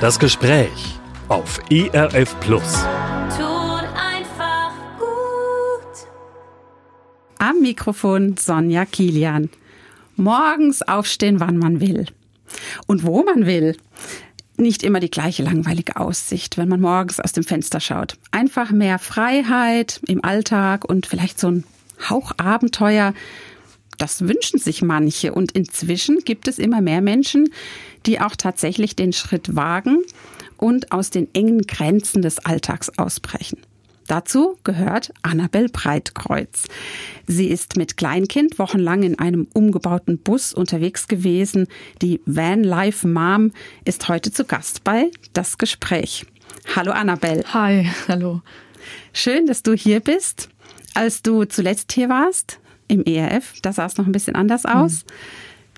[0.00, 2.84] Das Gespräch auf ERF Plus.
[3.36, 6.06] Tut einfach gut.
[7.40, 9.50] Am Mikrofon Sonja Kilian.
[10.14, 12.06] Morgens aufstehen, wann man will.
[12.86, 13.76] Und wo man will.
[14.56, 18.18] Nicht immer die gleiche langweilige Aussicht, wenn man morgens aus dem Fenster schaut.
[18.30, 21.64] Einfach mehr Freiheit im Alltag und vielleicht so ein
[22.08, 23.14] Hauch Abenteuer.
[23.98, 27.50] Das wünschen sich manche und inzwischen gibt es immer mehr Menschen,
[28.06, 29.98] die auch tatsächlich den Schritt wagen
[30.56, 33.58] und aus den engen Grenzen des Alltags ausbrechen.
[34.06, 36.64] Dazu gehört Annabel Breitkreuz.
[37.26, 41.66] Sie ist mit Kleinkind wochenlang in einem umgebauten Bus unterwegs gewesen.
[42.00, 43.52] Die Van Life Mom
[43.84, 46.24] ist heute zu Gast bei Das Gespräch.
[46.74, 47.44] Hallo Annabel.
[47.52, 48.40] Hi, hallo.
[49.12, 50.48] Schön, dass du hier bist.
[50.94, 55.04] Als du zuletzt hier warst, im ERF, da sah es noch ein bisschen anders aus.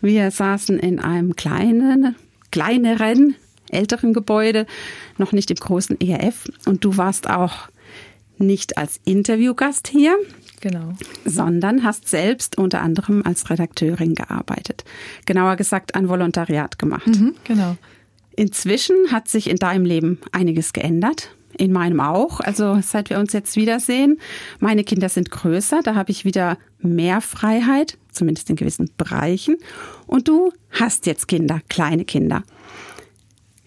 [0.01, 2.15] Wir saßen in einem kleinen,
[2.51, 3.35] kleineren,
[3.71, 4.67] älteren Gebäude,
[5.19, 6.49] noch nicht im großen ERF.
[6.67, 7.69] Und du warst auch
[8.39, 10.17] nicht als Interviewgast hier,
[10.61, 10.93] Genau.
[11.25, 14.85] sondern hast selbst unter anderem als Redakteurin gearbeitet.
[15.27, 17.07] Genauer gesagt ein Volontariat gemacht.
[17.07, 17.77] Mhm, genau.
[18.37, 21.35] Inzwischen hat sich in deinem Leben einiges geändert.
[21.61, 22.41] In meinem auch.
[22.41, 24.19] Also seit wir uns jetzt wiedersehen.
[24.61, 25.81] Meine Kinder sind größer.
[25.85, 29.59] Da habe ich wieder mehr Freiheit, zumindest in gewissen Bereichen.
[30.07, 32.45] Und du hast jetzt Kinder, kleine Kinder.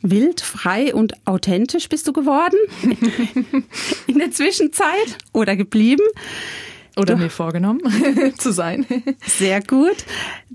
[0.02, 2.58] Wild, frei und authentisch bist du geworden
[4.08, 6.02] in der Zwischenzeit oder geblieben.
[6.98, 7.82] Oder mir vorgenommen
[8.40, 8.88] zu sein.
[9.24, 9.98] Sehr gut.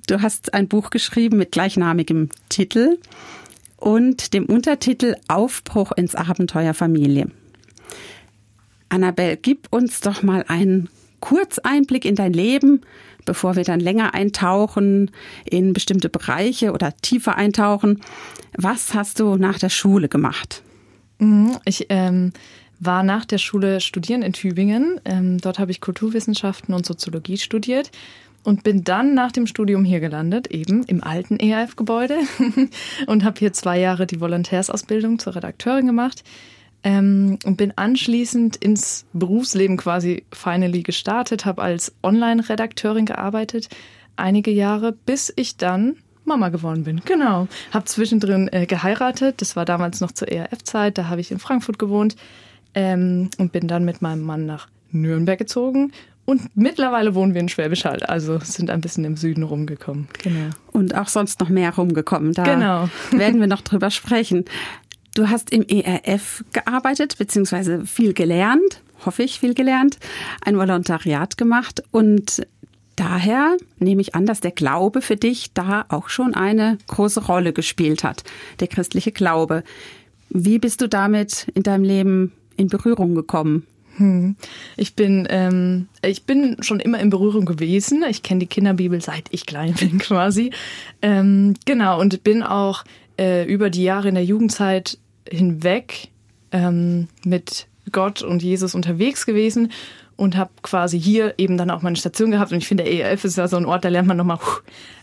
[0.08, 2.98] Du hast ein Buch geschrieben mit gleichnamigem Titel
[3.78, 7.30] und dem Untertitel Aufbruch ins Abenteuer Familie.
[8.88, 10.88] Annabel, gib uns doch mal einen
[11.20, 12.82] Kurzeinblick in dein Leben,
[13.24, 15.10] bevor wir dann länger eintauchen
[15.44, 18.00] in bestimmte Bereiche oder tiefer eintauchen.
[18.56, 20.62] Was hast du nach der Schule gemacht?
[21.18, 22.32] Mhm, Ich ähm,
[22.80, 25.00] war nach der Schule studieren in Tübingen.
[25.04, 27.90] Ähm, dort habe ich Kulturwissenschaften und Soziologie studiert
[28.48, 32.16] und bin dann nach dem Studium hier gelandet, eben im alten ERF-Gebäude
[33.06, 36.24] und habe hier zwei Jahre die Volontärsausbildung zur Redakteurin gemacht.
[36.82, 43.68] Ähm, und bin anschließend ins Berufsleben quasi finally gestartet, habe als Online-Redakteurin gearbeitet,
[44.16, 47.02] einige Jahre, bis ich dann Mama geworden bin.
[47.04, 47.48] Genau.
[47.70, 51.78] Habe zwischendrin äh, geheiratet, das war damals noch zur ERF-Zeit, da habe ich in Frankfurt
[51.78, 52.16] gewohnt
[52.74, 55.92] ähm, und bin dann mit meinem Mann nach Nürnberg gezogen.
[56.24, 60.08] Und mittlerweile wohnen wir in Schwäbisch Hall, also sind ein bisschen im Süden rumgekommen.
[60.22, 60.50] Genau.
[60.72, 62.34] Und auch sonst noch mehr rumgekommen.
[62.34, 62.88] Da Genau.
[63.18, 64.44] werden wir noch drüber sprechen.
[65.14, 69.98] Du hast im ERF gearbeitet, beziehungsweise viel gelernt, hoffe ich, viel gelernt,
[70.44, 72.46] ein Volontariat gemacht und
[72.94, 77.52] daher nehme ich an, dass der Glaube für dich da auch schon eine große Rolle
[77.52, 78.24] gespielt hat,
[78.60, 79.64] der christliche Glaube.
[80.30, 83.66] Wie bist du damit in deinem Leben in Berührung gekommen?
[84.76, 88.04] Ich bin, ähm, ich bin schon immer in Berührung gewesen.
[88.08, 90.52] Ich kenne die Kinderbibel seit ich klein bin quasi.
[91.02, 92.84] Ähm, genau, und bin auch
[93.18, 94.98] äh, über die Jahre in der Jugendzeit
[95.28, 96.08] hinweg
[96.52, 99.72] ähm, mit Gott und Jesus unterwegs gewesen
[100.16, 102.52] und habe quasi hier eben dann auch meine Station gehabt.
[102.52, 104.38] Und ich finde, der ERF ist ja so ein Ort, da lernt man nochmal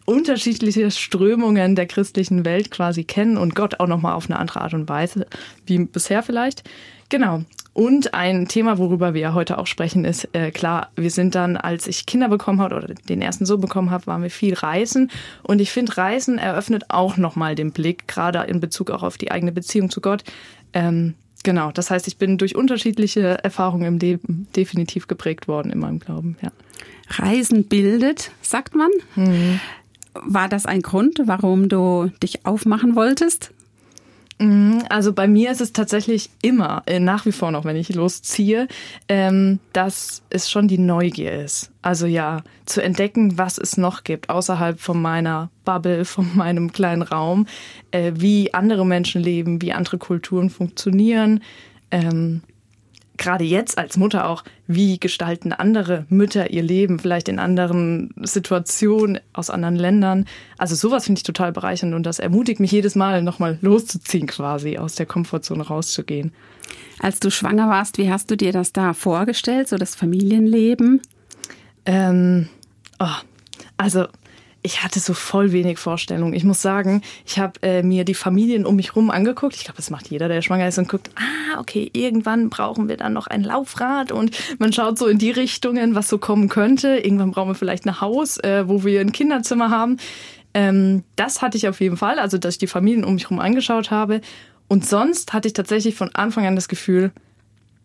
[0.05, 4.73] unterschiedliche Strömungen der christlichen Welt quasi kennen und Gott auch nochmal auf eine andere Art
[4.73, 5.25] und Weise,
[5.65, 6.63] wie bisher vielleicht.
[7.09, 7.43] Genau.
[7.73, 11.57] Und ein Thema, worüber wir ja heute auch sprechen, ist äh, klar, wir sind dann,
[11.57, 15.11] als ich Kinder bekommen habe oder den ersten Sohn bekommen habe, waren wir viel reisen.
[15.43, 19.29] Und ich finde, Reisen eröffnet auch nochmal den Blick, gerade in Bezug auch auf die
[19.29, 20.23] eigene Beziehung zu Gott.
[20.71, 25.79] Ähm, genau, das heißt, ich bin durch unterschiedliche Erfahrungen im Leben definitiv geprägt worden in
[25.79, 26.37] meinem Glauben.
[26.41, 26.51] Ja.
[27.09, 28.89] Reisen bildet, sagt man.
[30.13, 33.51] War das ein Grund, warum du dich aufmachen wolltest?
[34.89, 38.67] Also bei mir ist es tatsächlich immer, äh, nach wie vor noch, wenn ich losziehe,
[39.07, 41.71] ähm, dass es schon die Neugier ist.
[41.81, 47.01] Also ja, zu entdecken, was es noch gibt, außerhalb von meiner Bubble, von meinem kleinen
[47.01, 47.47] Raum,
[47.91, 51.41] äh, wie andere Menschen leben, wie andere Kulturen funktionieren.
[53.17, 59.19] Gerade jetzt als Mutter auch, wie gestalten andere Mütter ihr Leben, vielleicht in anderen Situationen
[59.33, 60.25] aus anderen Ländern.
[60.57, 64.77] Also sowas finde ich total bereichernd und das ermutigt mich jedes Mal nochmal loszuziehen quasi,
[64.77, 66.33] aus der Komfortzone rauszugehen.
[66.99, 71.01] Als du schwanger warst, wie hast du dir das da vorgestellt, so das Familienleben?
[71.85, 72.49] Ähm,
[72.99, 73.05] oh,
[73.77, 74.07] also
[74.65, 76.33] ich hatte so voll wenig Vorstellung.
[76.33, 79.55] Ich muss sagen, ich habe äh, mir die Familien um mich rum angeguckt.
[79.55, 82.97] Ich glaube, das macht jeder, der schwanger ist und guckt, ah, okay, irgendwann brauchen wir
[82.97, 86.97] dann noch ein Laufrad und man schaut so in die Richtungen, was so kommen könnte.
[86.97, 89.97] Irgendwann brauchen wir vielleicht ein Haus, äh, wo wir ein Kinderzimmer haben.
[90.55, 93.39] Ähm, das hatte ich auf jeden Fall, also dass ich die Familien um mich herum
[93.39, 94.21] angeschaut habe.
[94.67, 97.11] Und sonst hatte ich tatsächlich von Anfang an das Gefühl,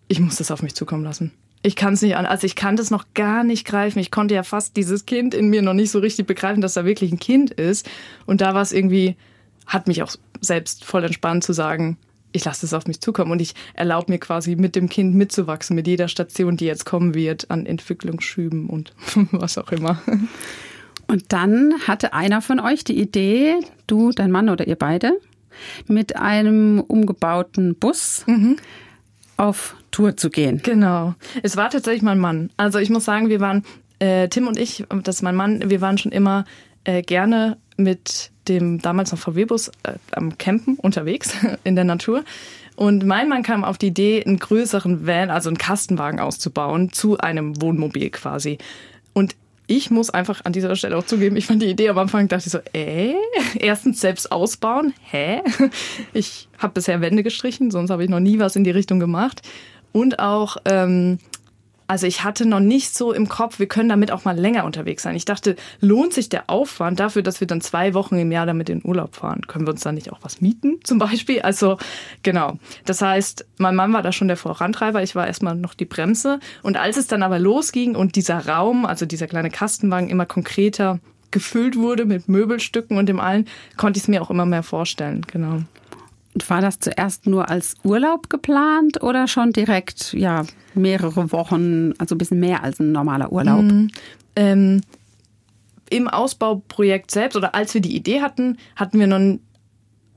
[0.09, 1.33] ich muss das auf mich zukommen lassen.
[1.63, 3.99] Ich kann es nicht an, also ich kann das noch gar nicht greifen.
[3.99, 6.85] Ich konnte ja fast dieses Kind in mir noch nicht so richtig begreifen, dass da
[6.85, 7.89] wirklich ein Kind ist.
[8.25, 9.17] Und da war es irgendwie,
[9.67, 11.99] hat mich auch selbst voll entspannt zu sagen,
[12.33, 15.75] ich lasse es auf mich zukommen und ich erlaube mir quasi mit dem Kind mitzuwachsen,
[15.77, 18.95] mit jeder Station, die jetzt kommen wird, an Entwicklungsschüben und
[19.33, 20.01] was auch immer.
[21.07, 25.19] Und dann hatte einer von euch die Idee, du, dein Mann oder ihr beide,
[25.89, 28.25] mit einem umgebauten Bus
[29.41, 30.61] auf Tour zu gehen.
[30.63, 31.15] Genau.
[31.43, 32.51] Es war tatsächlich mein Mann.
[32.59, 33.65] Also ich muss sagen, wir waren,
[33.99, 36.45] äh, Tim und ich, das ist mein Mann, wir waren schon immer
[36.85, 41.33] äh, gerne mit dem damals noch VW-Bus äh, am Campen unterwegs
[41.65, 42.23] in der Natur.
[42.77, 47.19] Und mein Mann kam auf die Idee, einen größeren Van, also einen Kastenwagen auszubauen, zu
[47.19, 48.59] einem Wohnmobil quasi.
[49.15, 49.37] Und
[49.71, 52.49] ich muss einfach an dieser Stelle auch zugeben, ich fand die Idee am Anfang, dachte
[52.49, 53.15] ich so, äh,
[53.57, 55.43] erstens selbst ausbauen, hä?
[56.13, 59.43] Ich habe bisher Wände gestrichen, sonst habe ich noch nie was in die Richtung gemacht.
[59.93, 61.19] Und auch, ähm,
[61.91, 65.03] also ich hatte noch nicht so im Kopf, wir können damit auch mal länger unterwegs
[65.03, 65.17] sein.
[65.17, 68.69] Ich dachte, lohnt sich der Aufwand dafür, dass wir dann zwei Wochen im Jahr damit
[68.69, 69.41] in Urlaub fahren?
[69.49, 71.43] Können wir uns dann nicht auch was mieten zum Beispiel?
[71.43, 71.79] Also
[72.23, 72.61] genau.
[72.85, 76.39] Das heißt, mein Mann war da schon der Vorantreiber, ich war erstmal noch die Bremse.
[76.63, 81.01] Und als es dann aber losging und dieser Raum, also dieser kleine Kastenwagen immer konkreter
[81.33, 85.27] gefüllt wurde mit Möbelstücken und dem allen, konnte ich es mir auch immer mehr vorstellen.
[85.33, 85.63] Genau.
[86.49, 90.45] War das zuerst nur als Urlaub geplant oder schon direkt, ja,
[90.75, 93.65] mehrere Wochen, also ein bisschen mehr als ein normaler Urlaub?
[94.37, 94.81] Ähm,
[95.91, 99.39] Im Ausbauprojekt selbst oder als wir die Idee hatten, hatten wir noch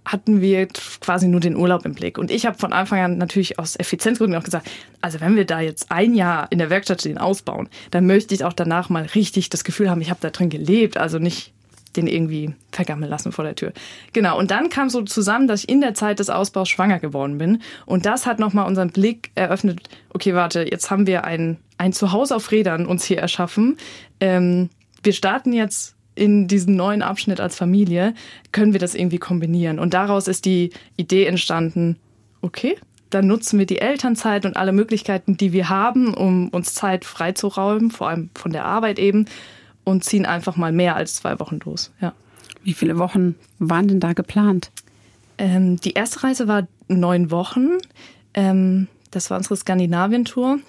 [0.06, 0.68] hatten wir
[1.00, 2.18] quasi nur den Urlaub im Blick.
[2.18, 4.70] Und ich habe von Anfang an natürlich aus Effizienzgründen auch gesagt,
[5.02, 8.44] also wenn wir da jetzt ein Jahr in der Werkstatt den ausbauen, dann möchte ich
[8.44, 11.54] auch danach mal richtig das Gefühl haben, ich habe da drin gelebt, also nicht
[11.96, 13.74] den irgendwie vergammeln lassen vor der Tür.
[14.14, 17.38] Genau, und dann kam so zusammen, dass ich in der Zeit des Ausbaus schwanger geworden
[17.38, 17.62] bin.
[17.86, 22.36] Und das hat nochmal unseren Blick eröffnet, okay, warte, jetzt haben wir ein, ein Zuhause
[22.36, 23.78] auf Rädern uns hier erschaffen.
[24.20, 24.70] Ähm,
[25.04, 28.14] wir starten jetzt in diesen neuen Abschnitt als Familie,
[28.52, 29.80] können wir das irgendwie kombinieren.
[29.80, 31.98] Und daraus ist die Idee entstanden,
[32.42, 32.78] okay,
[33.10, 37.92] dann nutzen wir die Elternzeit und alle Möglichkeiten, die wir haben, um uns Zeit freizuräumen,
[37.92, 39.26] vor allem von der Arbeit eben,
[39.84, 41.92] und ziehen einfach mal mehr als zwei Wochen los.
[42.00, 42.14] Ja.
[42.64, 44.72] Wie viele Wochen waren denn da geplant?
[45.38, 47.78] Ähm, die erste Reise war neun Wochen.
[48.34, 50.60] Ähm, das war unsere Skandinavien-Tour.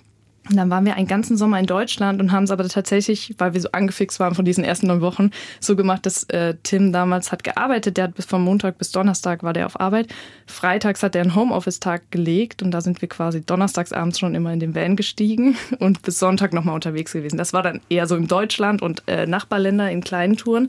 [0.50, 3.54] Und dann waren wir einen ganzen Sommer in Deutschland und haben es aber tatsächlich, weil
[3.54, 7.32] wir so angefixt waren von diesen ersten neun Wochen, so gemacht, dass äh, Tim damals
[7.32, 7.96] hat gearbeitet.
[7.96, 10.08] Der hat bis vom Montag bis Donnerstag war der auf Arbeit.
[10.46, 14.52] Freitags hat er einen Homeoffice-Tag gelegt und da sind wir quasi donnerstags abends schon immer
[14.52, 17.38] in den Van gestiegen und bis Sonntag nochmal unterwegs gewesen.
[17.38, 20.68] Das war dann eher so im Deutschland und äh, Nachbarländer in kleinen Touren.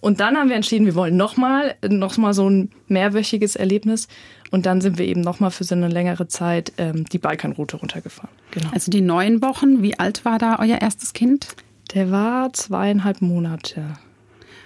[0.00, 4.08] Und dann haben wir entschieden, wir wollen nochmal, noch mal so ein mehrwöchiges Erlebnis.
[4.52, 8.30] Und dann sind wir eben nochmal für so eine längere Zeit ähm, die Balkanroute runtergefahren.
[8.52, 8.68] Genau.
[8.72, 11.48] Also die neun Wochen, wie alt war da euer erstes Kind?
[11.94, 13.96] Der war zweieinhalb Monate.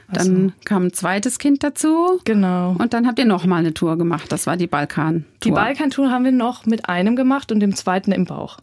[0.08, 2.20] Also, Dann kam ein zweites Kind dazu.
[2.24, 2.74] genau.
[2.78, 4.30] Und dann habt ihr noch mal eine Tour gemacht.
[4.30, 5.24] Das war die Balkan-Tour.
[5.44, 8.58] Die Balkantour haben wir noch mit einem gemacht und dem zweiten im Bauch.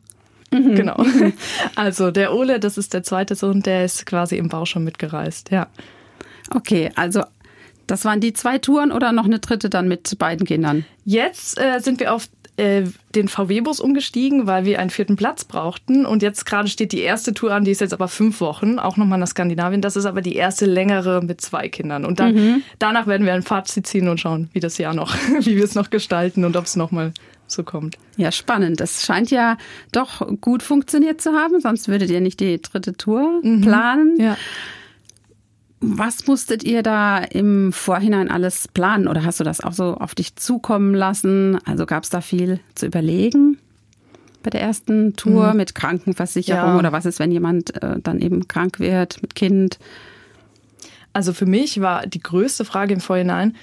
[0.51, 1.03] Genau.
[1.75, 5.51] Also der Ole, das ist der zweite Sohn, der ist quasi im Bauch schon mitgereist.
[5.51, 5.67] Ja.
[6.53, 7.23] Okay, also
[7.87, 10.85] das waren die zwei Touren oder noch eine dritte dann mit beiden Kindern?
[11.05, 12.83] Jetzt äh, sind wir auf äh,
[13.15, 16.05] den VW-Bus umgestiegen, weil wir einen vierten Platz brauchten.
[16.05, 18.95] Und jetzt gerade steht die erste Tour an, die ist jetzt aber fünf Wochen, auch
[18.95, 19.81] nochmal nach Skandinavien.
[19.81, 22.05] Das ist aber die erste längere mit zwei Kindern.
[22.05, 25.55] Und dann danach werden wir ein Fazit ziehen und schauen, wie das Jahr noch, wie
[25.55, 27.13] wir es noch gestalten und ob es nochmal
[27.47, 27.97] so kommt.
[28.17, 28.79] Ja, spannend.
[28.79, 29.57] Das scheint ja
[29.91, 34.15] doch gut funktioniert zu haben, sonst würdet ihr nicht die dritte Tour planen.
[34.19, 34.37] Ja.
[35.85, 40.15] Was musstet ihr da im Vorhinein alles planen oder hast du das auch so auf
[40.15, 41.59] dich zukommen lassen?
[41.65, 43.57] Also gab es da viel zu überlegen
[44.43, 46.79] bei der ersten Tour mit Krankenversicherung Ja.
[46.79, 49.77] oder was ist, wenn jemand äh, dann eben krank wird mit Kind?
[51.11, 53.55] Also für mich war die größte Frage im Vorhinein,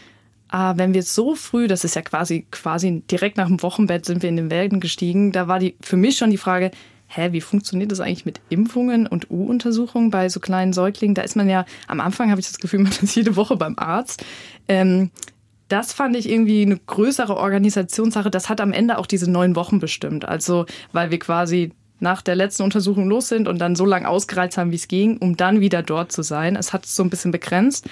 [0.48, 4.22] ah, wenn wir so früh, das ist ja quasi, quasi direkt nach dem Wochenbett sind
[4.22, 6.70] wir in den Wägen gestiegen, da war die, für mich schon die Frage,
[7.10, 11.14] hä, wie funktioniert das eigentlich mit Impfungen und U-Untersuchungen bei so kleinen Säuglingen?
[11.14, 13.74] Da ist man ja, am Anfang habe ich das Gefühl, man ist jede Woche beim
[13.76, 14.24] Arzt.
[14.68, 15.10] Ähm,
[15.68, 18.30] das fand ich irgendwie eine größere Organisationssache.
[18.30, 20.24] Das hat am Ende auch diese neun Wochen bestimmt.
[20.24, 24.56] Also, weil wir quasi nach der letzten Untersuchung los sind und dann so lange ausgereizt
[24.56, 26.56] haben, wie es ging, um dann wieder dort zu sein.
[26.56, 27.88] Es hat es so ein bisschen begrenzt,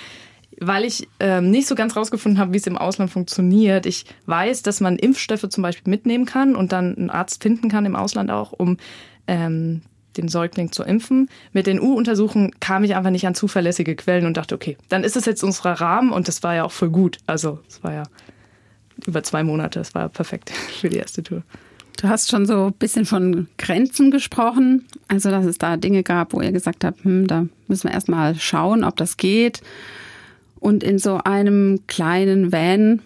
[0.60, 3.86] weil ich ähm, nicht so ganz rausgefunden habe, wie es im Ausland funktioniert.
[3.86, 7.86] Ich weiß, dass man Impfstoffe zum Beispiel mitnehmen kann und dann einen Arzt finden kann
[7.86, 8.76] im Ausland auch, um
[9.26, 9.82] ähm,
[10.16, 11.28] den Säugling zu impfen.
[11.52, 15.16] Mit den U-Untersuchungen kam ich einfach nicht an zuverlässige Quellen und dachte, okay, dann ist
[15.16, 17.18] es jetzt unser Rahmen und das war ja auch voll gut.
[17.26, 18.02] Also es war ja
[19.06, 19.78] über zwei Monate.
[19.78, 20.50] Das war perfekt
[20.80, 21.42] für die erste Tour.
[22.00, 24.86] Du hast schon so ein bisschen von Grenzen gesprochen.
[25.08, 28.36] Also, dass es da Dinge gab, wo ihr gesagt habt, hm, da müssen wir erstmal
[28.36, 29.62] schauen, ob das geht.
[30.60, 33.02] Und in so einem kleinen Van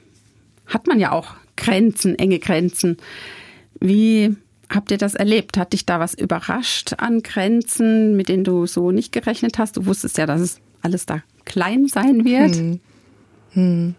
[0.66, 2.96] hat man ja auch Grenzen, enge Grenzen.
[3.80, 4.36] Wie
[4.68, 5.56] habt ihr das erlebt?
[5.58, 9.76] Hat dich da was überrascht an Grenzen, mit denen du so nicht gerechnet hast?
[9.76, 12.56] Du wusstest ja, dass es alles da klein sein wird.
[12.56, 12.80] Hm.
[13.52, 13.94] Hm.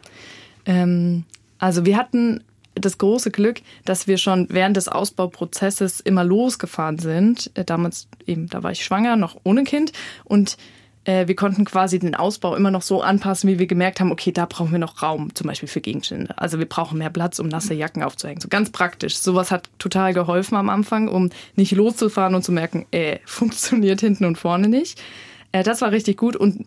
[0.65, 1.23] Ähm,
[1.59, 2.43] also wir hatten
[2.75, 7.51] das große Glück, dass wir schon während des Ausbauprozesses immer losgefahren sind.
[7.53, 9.91] Äh, damals eben, da war ich schwanger, noch ohne Kind
[10.23, 10.57] und
[11.05, 14.31] äh, wir konnten quasi den Ausbau immer noch so anpassen, wie wir gemerkt haben, okay,
[14.31, 16.37] da brauchen wir noch Raum, zum Beispiel für Gegenstände.
[16.37, 18.41] Also wir brauchen mehr Platz, um nasse Jacken aufzuhängen.
[18.41, 19.17] So ganz praktisch.
[19.17, 24.25] Sowas hat total geholfen am Anfang, um nicht loszufahren und zu merken, äh, funktioniert hinten
[24.25, 25.01] und vorne nicht.
[25.51, 26.65] Äh, das war richtig gut und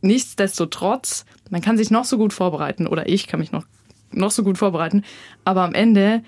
[0.00, 3.64] nichtsdestotrotz, man kann sich noch so gut vorbereiten oder ich kann mich noch,
[4.12, 5.02] noch so gut vorbereiten,
[5.44, 6.22] aber am Ende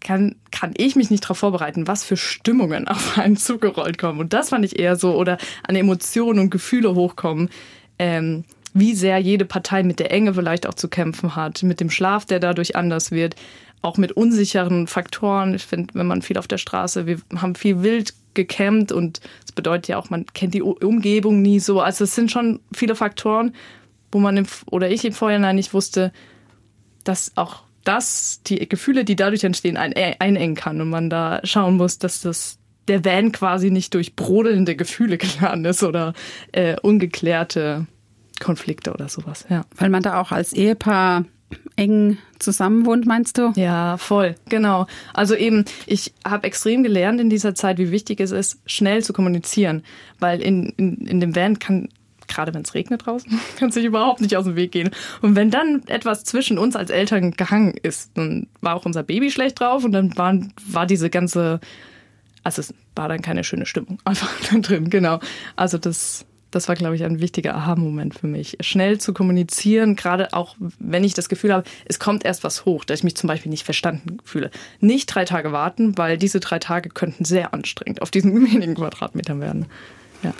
[0.00, 4.20] kann, kann ich mich nicht darauf vorbereiten, was für Stimmungen auf einen zugerollt kommen.
[4.20, 7.50] Und das fand ich eher so, oder an Emotionen und Gefühle hochkommen,
[7.98, 11.90] ähm, wie sehr jede Partei mit der Enge vielleicht auch zu kämpfen hat, mit dem
[11.90, 13.34] Schlaf, der dadurch anders wird,
[13.82, 15.54] auch mit unsicheren Faktoren.
[15.54, 19.52] Ich finde, wenn man viel auf der Straße, wir haben viel wild gecampt und das
[19.52, 21.80] bedeutet ja auch, man kennt die Umgebung nie so.
[21.80, 23.54] Also es sind schon viele Faktoren,
[24.12, 26.12] wo man im, oder ich im Vorhinein nicht wusste,
[27.04, 31.76] dass auch das, die Gefühle, die dadurch entstehen, ein, einengen kann und man da schauen
[31.76, 32.58] muss, dass das
[32.88, 36.14] der Van quasi nicht durch brodelnde Gefühle geladen ist oder
[36.52, 37.86] äh, ungeklärte
[38.40, 39.46] Konflikte oder sowas.
[39.48, 39.64] Ja.
[39.76, 41.24] Weil man da auch als Ehepaar
[41.76, 43.52] eng zusammenwohnt, meinst du?
[43.56, 44.86] Ja, voll, genau.
[45.14, 49.12] Also eben, ich habe extrem gelernt in dieser Zeit, wie wichtig es ist, schnell zu
[49.12, 49.82] kommunizieren,
[50.18, 51.88] weil in, in, in dem Van kann
[52.30, 54.90] gerade wenn es regnet draußen, kann sich überhaupt nicht aus dem Weg gehen.
[55.20, 59.30] Und wenn dann etwas zwischen uns als Eltern gehangen ist, dann war auch unser Baby
[59.30, 61.60] schlecht drauf und dann war, war diese ganze,
[62.42, 64.30] also es war dann keine schöne Stimmung einfach
[64.62, 65.20] drin, genau.
[65.56, 68.56] Also das, das war, glaube ich, ein wichtiger Aha-Moment für mich.
[68.60, 72.84] Schnell zu kommunizieren, gerade auch wenn ich das Gefühl habe, es kommt erst was hoch,
[72.84, 74.50] dass ich mich zum Beispiel nicht verstanden fühle.
[74.80, 79.40] Nicht drei Tage warten, weil diese drei Tage könnten sehr anstrengend auf diesen wenigen Quadratmetern
[79.40, 79.66] werden.
[80.22, 80.34] Ja.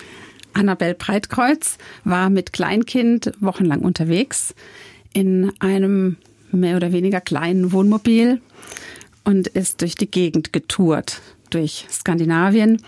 [0.53, 4.55] Annabel Breitkreuz war mit Kleinkind wochenlang unterwegs
[5.13, 6.17] in einem
[6.53, 8.41] mehr oder weniger kleinen Wohnmobil
[9.25, 12.83] und ist durch die Gegend getourt, durch Skandinavien.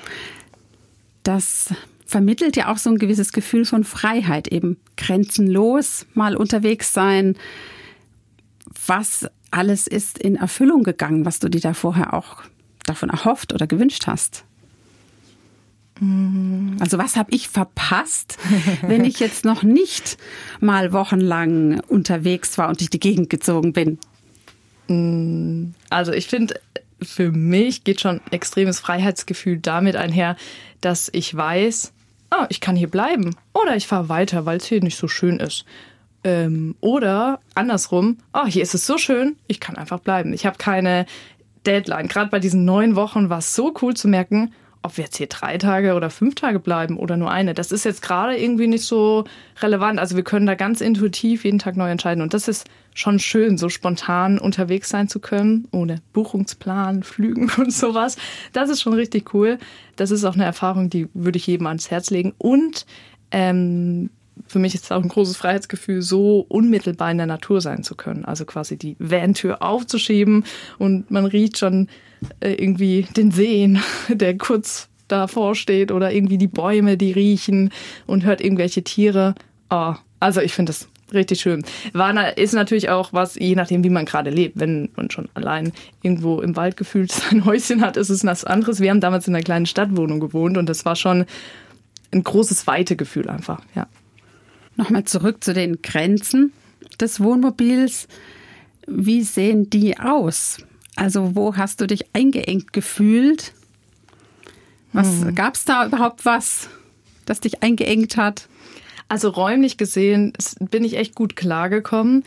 [1.23, 1.73] Das
[2.07, 7.37] vermittelt ja auch so ein gewisses Gefühl von Freiheit, eben grenzenlos mal unterwegs sein.
[8.87, 12.42] Was alles ist in Erfüllung gegangen, was du dir da vorher auch
[12.85, 14.45] davon erhofft oder gewünscht hast?
[16.80, 18.37] Also was habe ich verpasst,
[18.82, 20.18] wenn ich jetzt noch nicht
[20.61, 23.99] mal wochenlang unterwegs war und durch die Gegend gezogen bin?
[25.90, 26.61] Also ich finde,
[27.00, 30.37] für mich geht schon extremes Freiheitsgefühl damit einher,
[30.80, 31.92] dass ich weiß,
[32.32, 35.38] oh, ich kann hier bleiben oder ich fahre weiter, weil es hier nicht so schön
[35.38, 35.64] ist.
[36.25, 40.32] Ähm, oder andersrum, oh, hier ist es so schön, ich kann einfach bleiben.
[40.32, 41.06] Ich habe keine
[41.64, 42.09] Deadline.
[42.09, 45.28] Gerade bei diesen neun Wochen war es so cool zu merken, ob wir jetzt hier
[45.28, 48.84] drei Tage oder fünf Tage bleiben oder nur eine, das ist jetzt gerade irgendwie nicht
[48.84, 49.24] so
[49.60, 49.98] relevant.
[49.98, 52.22] Also wir können da ganz intuitiv jeden Tag neu entscheiden.
[52.22, 57.72] Und das ist schon schön, so spontan unterwegs sein zu können, ohne Buchungsplan, Flügen und
[57.72, 58.16] sowas.
[58.52, 59.58] Das ist schon richtig cool.
[59.96, 62.34] Das ist auch eine Erfahrung, die würde ich jedem ans Herz legen.
[62.38, 62.84] Und
[63.30, 64.10] ähm,
[64.46, 67.94] für mich ist es auch ein großes Freiheitsgefühl, so unmittelbar in der Natur sein zu
[67.94, 68.25] können.
[68.25, 70.44] Also quasi die Van-Tür aufzuschieben
[70.78, 71.88] und man riecht schon
[72.40, 77.70] äh, irgendwie den Seen, der kurz davor steht oder irgendwie die Bäume, die riechen
[78.06, 79.34] und hört irgendwelche Tiere.
[79.70, 81.64] Oh, also ich finde das richtig schön.
[81.92, 84.58] Warna ist natürlich auch was, je nachdem, wie man gerade lebt.
[84.58, 85.72] Wenn man schon allein
[86.02, 88.80] irgendwo im Wald gefühlt sein Häuschen hat, ist es was anderes.
[88.80, 91.26] Wir haben damals in einer kleinen Stadtwohnung gewohnt und das war schon
[92.12, 93.87] ein großes Weitegefühl einfach, ja.
[94.82, 96.52] Nochmal zurück zu den Grenzen
[96.98, 98.08] des Wohnmobils.
[98.88, 100.58] Wie sehen die aus?
[100.96, 103.52] Also wo hast du dich eingeengt gefühlt?
[104.92, 105.36] Was hm.
[105.36, 106.68] gab es da überhaupt was,
[107.26, 108.48] das dich eingeengt hat?
[109.06, 112.24] Also räumlich gesehen bin ich echt gut klargekommen,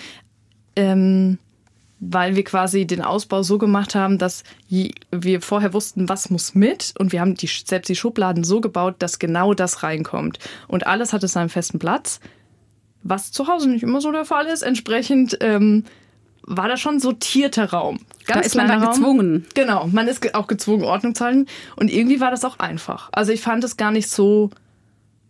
[0.77, 1.39] ähm,
[1.99, 4.45] weil wir quasi den Ausbau so gemacht haben, dass
[5.11, 8.95] wir vorher wussten, was muss mit und wir haben die, selbst die Schubladen so gebaut,
[8.99, 10.39] dass genau das reinkommt.
[10.69, 12.21] Und alles hatte seinen festen Platz,
[13.05, 14.63] was zu Hause nicht immer so der Fall ist.
[14.63, 15.85] Entsprechend ähm,
[16.41, 17.99] war da schon sortierter Raum.
[18.25, 18.93] Ganz da ist man dann Raum.
[18.93, 19.45] gezwungen.
[19.53, 21.45] Genau, man ist auch gezwungen, Ordnung zu halten.
[21.75, 23.09] Und irgendwie war das auch einfach.
[23.11, 24.49] Also ich fand es gar nicht so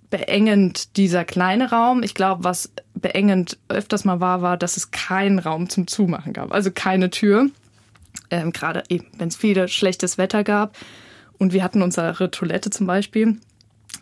[0.10, 2.02] beengend, dieser kleine Raum.
[2.02, 6.54] Ich glaube, was beengend öfters mal war, war, dass es keinen Raum zum Zumachen gab.
[6.54, 7.50] Also keine Tür.
[8.30, 10.78] Ähm, Gerade eben, wenn es viele schlechtes Wetter gab.
[11.38, 13.38] Und wir hatten unsere Toilette zum Beispiel.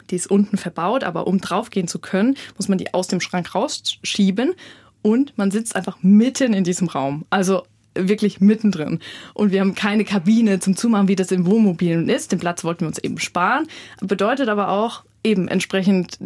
[0.09, 3.55] Die ist unten verbaut, aber um draufgehen zu können, muss man die aus dem Schrank
[3.55, 4.53] rausschieben
[5.01, 7.25] und man sitzt einfach mitten in diesem Raum.
[7.29, 7.63] Also
[7.95, 8.99] wirklich mittendrin.
[9.33, 12.31] Und wir haben keine Kabine zum Zumachen, wie das im Wohnmobilen ist.
[12.31, 13.67] Den Platz wollten wir uns eben sparen.
[14.01, 16.17] Bedeutet aber auch, eben entsprechend,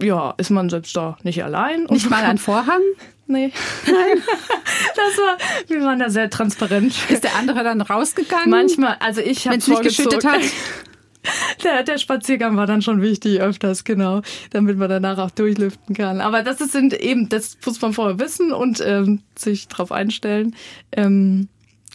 [0.00, 1.84] ja, ist man selbst da nicht allein.
[1.84, 2.80] Nicht mal ein Vorhang?
[3.26, 3.52] Nee.
[3.86, 6.94] das war, wir waren da sehr transparent.
[7.08, 8.50] Ist der andere dann rausgegangen?
[8.50, 10.42] Manchmal, also ich habe nicht geschüttet hat?
[11.64, 16.20] Der, der Spaziergang war dann schon wichtig öfters, genau, damit man danach auch durchlüften kann.
[16.20, 20.54] Aber das sind eben, das muss man vorher wissen und ähm, sich drauf einstellen.
[20.92, 21.48] Ähm,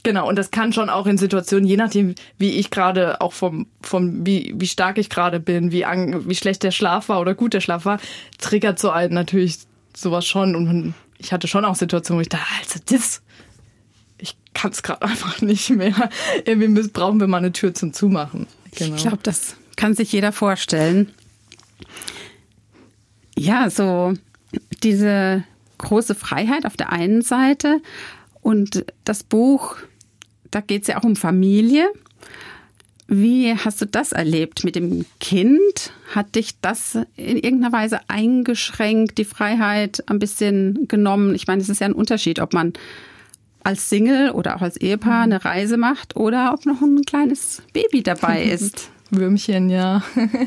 [0.04, 3.68] genau, und das kann schon auch in Situationen, je nachdem, wie ich gerade auch vom,
[3.82, 7.36] vom wie, wie stark ich gerade bin, wie, an, wie schlecht der Schlaf war oder
[7.36, 8.00] gut der Schlaf war,
[8.40, 9.60] triggert so einen natürlich
[9.96, 10.56] sowas schon.
[10.56, 13.22] Und ich hatte schon auch Situationen, wo ich dachte, also das,
[14.18, 16.10] ich kann es gerade einfach nicht mehr.
[16.46, 18.48] Irgendwie brauchen wir mal eine Tür zum Zumachen.
[18.76, 18.96] Genau.
[18.96, 21.12] Ich glaube, das kann sich jeder vorstellen.
[23.38, 24.14] Ja, so
[24.84, 25.44] diese
[25.78, 27.82] große Freiheit auf der einen Seite
[28.42, 29.78] und das Buch,
[30.52, 31.90] da geht es ja auch um Familie.
[33.08, 35.94] Wie hast du das erlebt mit dem Kind?
[36.14, 41.34] Hat dich das in irgendeiner Weise eingeschränkt, die Freiheit ein bisschen genommen?
[41.34, 42.74] Ich meine, es ist ja ein Unterschied, ob man
[43.70, 48.02] als Single oder auch als Ehepaar eine Reise macht oder ob noch ein kleines Baby
[48.02, 48.90] dabei ist.
[49.12, 50.04] Würmchen, ja.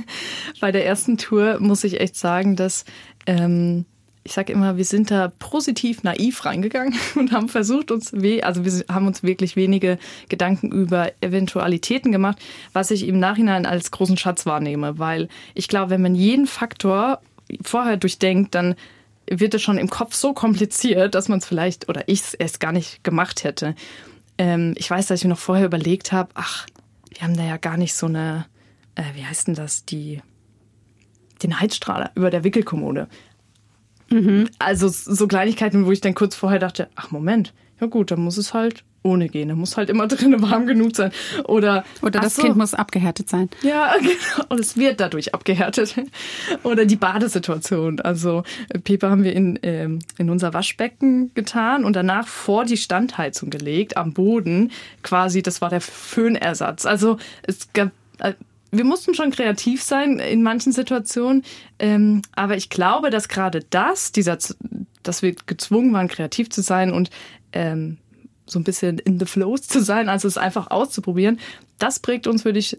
[0.60, 2.84] Bei der ersten Tour muss ich echt sagen, dass
[3.26, 3.84] ähm,
[4.24, 8.64] ich sage immer, wir sind da positiv naiv reingegangen und haben versucht uns weh, also
[8.64, 9.98] wir haben uns wirklich wenige
[10.28, 12.38] Gedanken über Eventualitäten gemacht,
[12.72, 17.20] was ich im Nachhinein als großen Schatz wahrnehme, weil ich glaube, wenn man jeden Faktor
[17.62, 18.74] vorher durchdenkt, dann
[19.28, 22.60] wird es schon im Kopf so kompliziert, dass man es vielleicht oder ich es erst
[22.60, 23.74] gar nicht gemacht hätte.
[24.38, 26.66] Ähm, ich weiß, dass ich mir noch vorher überlegt habe, ach,
[27.10, 28.46] wir haben da ja gar nicht so eine,
[28.94, 30.20] äh, wie heißt denn das, die,
[31.42, 33.08] den Heizstrahler über der Wickelkommode.
[34.10, 34.48] Mhm.
[34.58, 38.36] Also so Kleinigkeiten, wo ich dann kurz vorher dachte, ach Moment, ja gut, dann muss
[38.36, 39.48] es halt ohne gehen.
[39.48, 41.12] Da muss halt immer drinnen warm genug sein.
[41.44, 42.42] Oder, Oder das so.
[42.42, 43.48] Kind muss abgehärtet sein.
[43.62, 44.46] Ja, genau.
[44.48, 45.94] Und es wird dadurch abgehärtet.
[46.62, 48.00] Oder die Badesituation.
[48.00, 48.44] Also
[48.84, 53.96] Pepe haben wir in, ähm, in unser Waschbecken getan und danach vor die Standheizung gelegt,
[53.96, 54.70] am Boden.
[55.02, 56.86] Quasi, das war der Föhnersatz.
[56.86, 58.34] Also es gab äh,
[58.74, 61.44] wir mussten schon kreativ sein in manchen Situationen,
[61.78, 64.38] ähm, aber ich glaube, dass gerade das, dieser,
[65.02, 67.10] dass wir gezwungen waren, kreativ zu sein und
[67.52, 67.98] ähm,
[68.52, 71.38] so ein bisschen in the flows zu sein, also es einfach auszuprobieren,
[71.78, 72.78] das prägt uns, würde ich,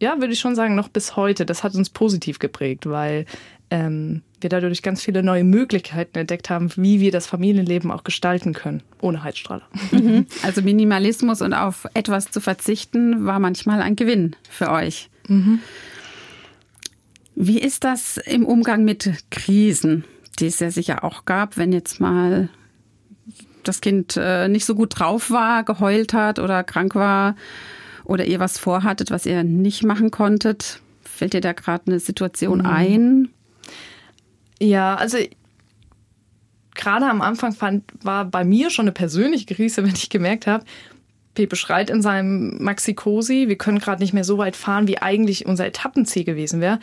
[0.00, 1.46] ja, würde ich schon sagen, noch bis heute.
[1.46, 3.24] Das hat uns positiv geprägt, weil
[3.70, 8.52] ähm, wir dadurch ganz viele neue Möglichkeiten entdeckt haben, wie wir das Familienleben auch gestalten
[8.52, 9.66] können, ohne Heizstrahler.
[9.90, 10.26] Mhm.
[10.42, 15.08] Also Minimalismus und auf etwas zu verzichten war manchmal ein Gewinn für euch.
[15.28, 15.60] Mhm.
[17.34, 20.04] Wie ist das im Umgang mit Krisen,
[20.38, 22.50] die es ja sicher auch gab, wenn jetzt mal
[23.64, 27.36] das Kind äh, nicht so gut drauf war, geheult hat oder krank war
[28.04, 30.80] oder ihr was vorhattet, was ihr nicht machen konntet?
[31.02, 32.66] Fällt dir da gerade eine Situation mhm.
[32.66, 33.28] ein?
[34.60, 35.18] Ja, also
[36.74, 40.64] gerade am Anfang fand, war bei mir schon eine persönliche Krise, wenn ich gemerkt habe,
[41.34, 44.98] Pepe schreit in seinem Maxi Cosi, wir können gerade nicht mehr so weit fahren, wie
[44.98, 46.78] eigentlich unser Etappenziel gewesen wäre.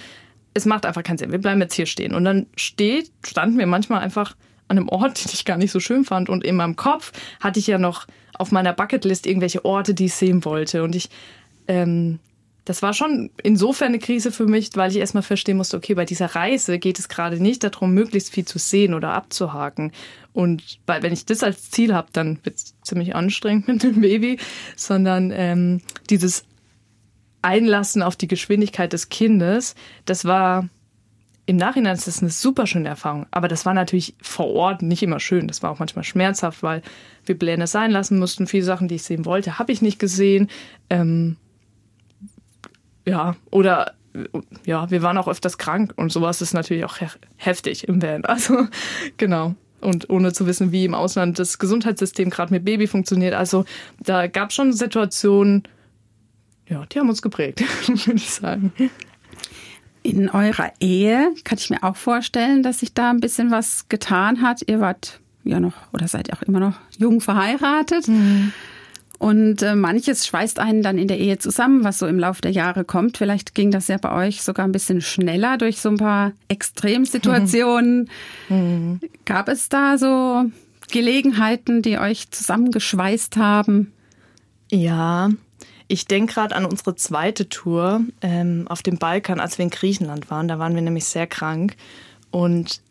[0.56, 1.32] Es macht einfach keinen Sinn.
[1.32, 2.16] Wir bleiben jetzt hier stehen.
[2.16, 4.36] Und dann steht, standen wir manchmal einfach
[4.70, 6.30] an einem Ort, den ich gar nicht so schön fand.
[6.30, 10.14] Und in meinem Kopf hatte ich ja noch auf meiner Bucketlist irgendwelche Orte, die ich
[10.14, 10.84] sehen wollte.
[10.84, 11.10] Und ich,
[11.68, 12.20] ähm,
[12.64, 16.06] das war schon insofern eine Krise für mich, weil ich erstmal verstehen musste, okay, bei
[16.06, 19.92] dieser Reise geht es gerade nicht darum, möglichst viel zu sehen oder abzuhaken.
[20.34, 24.02] Und weil, wenn ich das als Ziel habe, dann wird es ziemlich anstrengend mit dem
[24.02, 24.40] Baby,
[24.76, 26.46] sondern ähm, dieses
[27.42, 30.70] Einlassen auf die Geschwindigkeit des Kindes, das war
[31.50, 33.26] im Nachhinein ist das eine super schöne Erfahrung.
[33.32, 35.48] Aber das war natürlich vor Ort nicht immer schön.
[35.48, 36.84] Das war auch manchmal schmerzhaft, weil
[37.26, 38.46] wir Pläne sein lassen mussten.
[38.46, 40.48] Viele Sachen, die ich sehen wollte, habe ich nicht gesehen.
[40.92, 41.38] Ähm,
[43.04, 43.94] ja, oder
[44.64, 46.98] ja, wir waren auch öfters krank und sowas ist natürlich auch
[47.38, 48.26] heftig im Van.
[48.28, 48.68] Also
[49.18, 49.56] genau.
[49.82, 53.34] Und ohne zu wissen, wie im Ausland das Gesundheitssystem gerade mit Baby funktioniert.
[53.34, 53.66] Also
[54.00, 55.64] da gab es schon Situationen,
[56.68, 58.72] ja, die haben uns geprägt, würde ich sagen.
[60.04, 64.42] In eurer Ehe kann ich mir auch vorstellen, dass sich da ein bisschen was getan
[64.42, 64.62] hat.
[64.68, 68.08] Ihr wart ja noch oder seid auch immer noch jung verheiratet.
[68.08, 68.54] Mhm.
[69.20, 72.52] Und äh, manches schweißt einen dann in der Ehe zusammen, was so im Laufe der
[72.52, 73.18] Jahre kommt.
[73.18, 78.10] Vielleicht ging das ja bei euch sogar ein bisschen schneller durch so ein paar Extremsituationen.
[78.50, 79.00] Mhm.
[79.26, 80.46] Gab es da so
[80.92, 83.92] Gelegenheiten, die euch zusammengeschweißt haben?
[84.72, 85.30] Ja,
[85.90, 90.30] ich denke gerade an unsere zweite Tour ähm, auf dem Balkan, als wir in Griechenland
[90.30, 90.48] waren.
[90.48, 91.76] Da waren wir nämlich sehr krank.
[92.30, 92.82] Und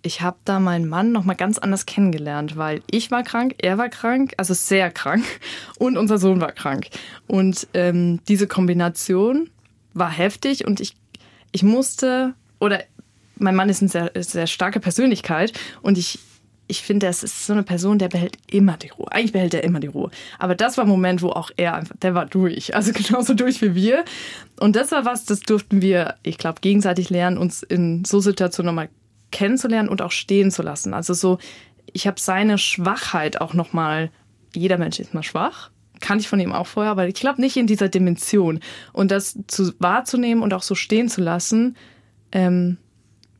[0.00, 3.76] ich habe da meinen Mann noch mal ganz anders kennengelernt, weil ich war krank, er
[3.76, 5.24] war krank, also sehr krank
[5.78, 6.88] und unser Sohn war krank.
[7.26, 9.50] Und ähm, diese Kombination
[9.92, 10.96] war heftig und ich,
[11.52, 12.82] ich musste, oder
[13.36, 16.18] mein Mann ist eine sehr, sehr starke Persönlichkeit und ich,
[16.68, 19.10] ich finde, das ist so eine Person, der behält immer die Ruhe.
[19.10, 20.10] Eigentlich behält er immer die Ruhe.
[20.38, 22.74] Aber das war ein Moment, wo auch er einfach, der war durch.
[22.78, 24.04] Also genauso durch wie wir.
[24.60, 28.72] Und das war was, das durften wir, ich glaube, gegenseitig lernen, uns in so Situationen
[28.72, 28.88] nochmal
[29.32, 30.94] kennenzulernen und auch stehen zu lassen.
[30.94, 31.38] Also so,
[31.92, 34.10] ich habe seine Schwachheit auch nochmal,
[34.54, 35.70] jeder Mensch ist mal schwach.
[36.00, 38.60] Kannte ich von ihm auch vorher, aber ich glaube nicht in dieser Dimension.
[38.92, 41.76] Und das zu wahrzunehmen und auch so stehen zu lassen,
[42.30, 42.76] ähm,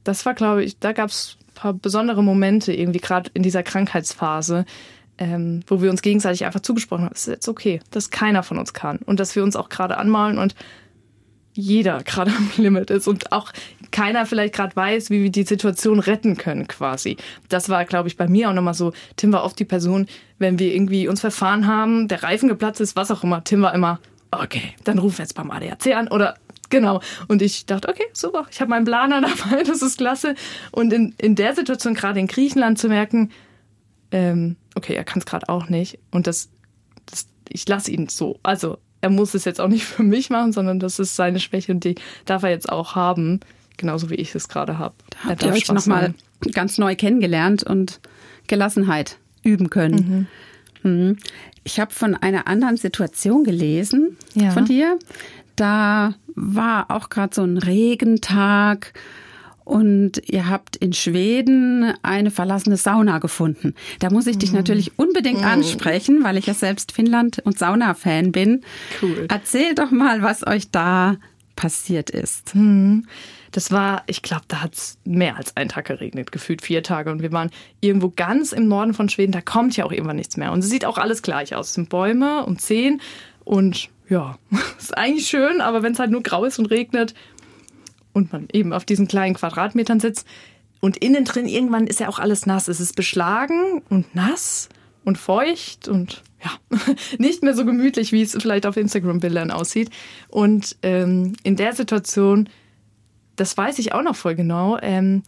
[0.03, 4.65] das war, glaube ich, da gab es paar besondere Momente, irgendwie gerade in dieser Krankheitsphase,
[5.19, 8.59] ähm, wo wir uns gegenseitig einfach zugesprochen haben, es ist jetzt okay, dass keiner von
[8.59, 8.99] uns kann.
[8.99, 10.55] Und dass wir uns auch gerade anmalen und
[11.53, 13.53] jeder gerade am Limit ist und auch
[13.91, 17.17] keiner vielleicht gerade weiß, wie wir die Situation retten können quasi.
[17.49, 18.93] Das war, glaube ich, bei mir auch nochmal so.
[19.17, 20.07] Tim war oft die Person,
[20.39, 23.43] wenn wir irgendwie uns verfahren haben, der Reifen geplatzt ist, was auch immer.
[23.43, 23.99] Tim war immer,
[24.31, 26.37] okay, dann rufen wir jetzt beim ADAC an oder
[26.71, 27.01] genau.
[27.29, 30.35] Und ich dachte, okay, super, ich habe meinen Planer dabei, das ist klasse.
[30.71, 33.31] Und in, in der Situation, gerade in Griechenland zu merken,
[34.11, 36.49] ähm, okay, er kann es gerade auch nicht und das,
[37.07, 38.39] das ich lasse ihn so.
[38.43, 41.73] Also er muss es jetzt auch nicht für mich machen, sondern das ist seine Schwäche
[41.73, 43.41] und die darf er jetzt auch haben,
[43.77, 44.95] genauso wie ich es gerade habe.
[45.11, 46.15] Da habt ihr euch nochmal
[46.53, 48.01] ganz neu kennengelernt und
[48.47, 50.29] Gelassenheit üben können.
[50.83, 51.19] Mhm.
[51.65, 54.51] Ich habe von einer anderen Situation gelesen Ja.
[54.51, 54.99] von dir.
[55.59, 58.93] Da war auch gerade so ein Regentag
[59.65, 63.75] und ihr habt in Schweden eine verlassene Sauna gefunden.
[63.99, 68.63] Da muss ich dich natürlich unbedingt ansprechen, weil ich ja selbst Finnland- und Sauna-Fan bin.
[69.03, 69.27] Cool.
[69.29, 71.17] Erzähl doch mal, was euch da
[71.57, 72.53] passiert ist.
[73.51, 77.11] Das war, ich glaube, da hat es mehr als einen Tag geregnet, gefühlt vier Tage.
[77.11, 80.37] Und wir waren irgendwo ganz im Norden von Schweden, da kommt ja auch irgendwann nichts
[80.37, 80.53] mehr.
[80.53, 81.69] Und es sieht auch alles gleich aus.
[81.69, 83.01] Es sind Bäume und Seen.
[83.45, 84.39] Und ja,
[84.79, 87.15] ist eigentlich schön, aber wenn es halt nur grau ist und regnet
[88.13, 90.27] und man eben auf diesen kleinen Quadratmetern sitzt
[90.81, 92.69] und innen drin irgendwann ist ja auch alles nass.
[92.69, 94.69] Es ist beschlagen und nass
[95.05, 96.53] und feucht und ja,
[97.19, 99.91] nicht mehr so gemütlich, wie es vielleicht auf Instagram-Bildern aussieht.
[100.29, 102.49] Und ähm, in der Situation,
[103.37, 105.23] das weiß ich auch noch voll genau, ähm,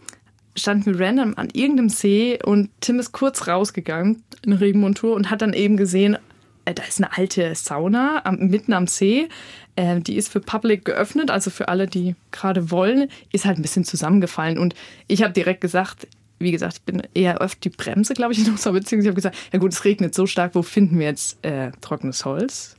[0.56, 5.42] standen wir random an irgendeinem See und Tim ist kurz rausgegangen, eine Regenmontur, und hat
[5.42, 6.18] dann eben gesehen,
[6.64, 9.28] da ist eine alte Sauna am, mitten am See.
[9.76, 13.62] Äh, die ist für Public geöffnet, also für alle, die gerade wollen, ist halt ein
[13.62, 14.58] bisschen zusammengefallen.
[14.58, 14.74] Und
[15.06, 16.06] ich habe direkt gesagt,
[16.38, 19.02] wie gesagt, ich bin eher oft die Bremse, glaube ich, in unserer Beziehung.
[19.02, 22.24] Ich habe gesagt, ja gut, es regnet so stark, wo finden wir jetzt äh, trockenes
[22.24, 22.76] Holz?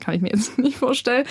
[0.00, 1.26] Kann ich mir jetzt nicht vorstellen.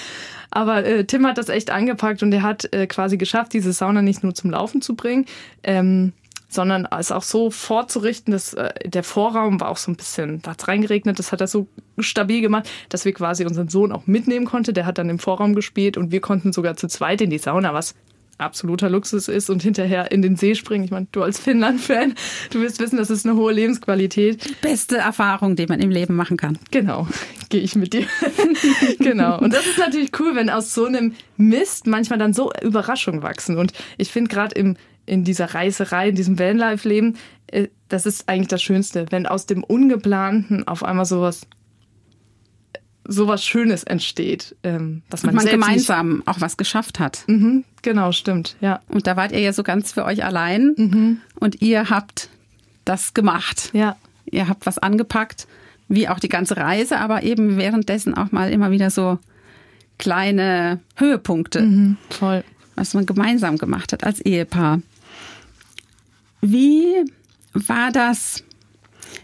[0.49, 4.01] Aber äh, Tim hat das echt angepackt und er hat äh, quasi geschafft, diese Sauna
[4.01, 5.25] nicht nur zum Laufen zu bringen,
[5.63, 6.13] ähm,
[6.53, 10.51] sondern es auch so vorzurichten, dass äh, der Vorraum war auch so ein bisschen, da
[10.51, 11.67] hat reingeregnet, das hat er so
[11.99, 14.73] stabil gemacht, dass wir quasi unseren Sohn auch mitnehmen konnten.
[14.73, 17.73] Der hat dann im Vorraum gespielt und wir konnten sogar zu zweit in die Sauna,
[17.73, 17.95] was
[18.37, 20.83] absoluter Luxus ist und hinterher in den See springen.
[20.83, 22.15] Ich meine, du als Finnland-Fan,
[22.51, 24.61] du wirst wissen, das ist eine hohe Lebensqualität.
[24.61, 26.57] Beste Erfahrung, die man im Leben machen kann.
[26.71, 27.07] Genau,
[27.49, 28.05] gehe ich mit dir.
[28.99, 29.39] genau.
[29.39, 33.57] Und das ist natürlich cool, wenn aus so einem Mist manchmal dann so Überraschungen wachsen.
[33.57, 38.47] Und ich finde gerade im in dieser Reiserei, in diesem Vanlife-Leben, äh, das ist eigentlich
[38.47, 41.41] das Schönste, wenn aus dem Ungeplanten auf einmal sowas
[43.05, 47.25] sowas Schönes entsteht, ähm, was man, man gemeinsam auch was geschafft hat.
[47.27, 51.61] Mhm, genau, stimmt, ja, Und da wart ihr ja so ganz für euch allein und
[51.61, 52.29] ihr habt
[52.85, 53.71] das gemacht.
[53.73, 55.47] ja, Ihr habt was angepackt,
[55.89, 59.19] wie auch die ganze Reise, aber eben währenddessen auch mal immer wieder so
[59.99, 62.43] kleine Höhepunkte, voll.
[62.75, 64.81] was man gemeinsam gemacht hat als Ehepaar.
[66.45, 67.05] Wie
[67.53, 68.43] war das?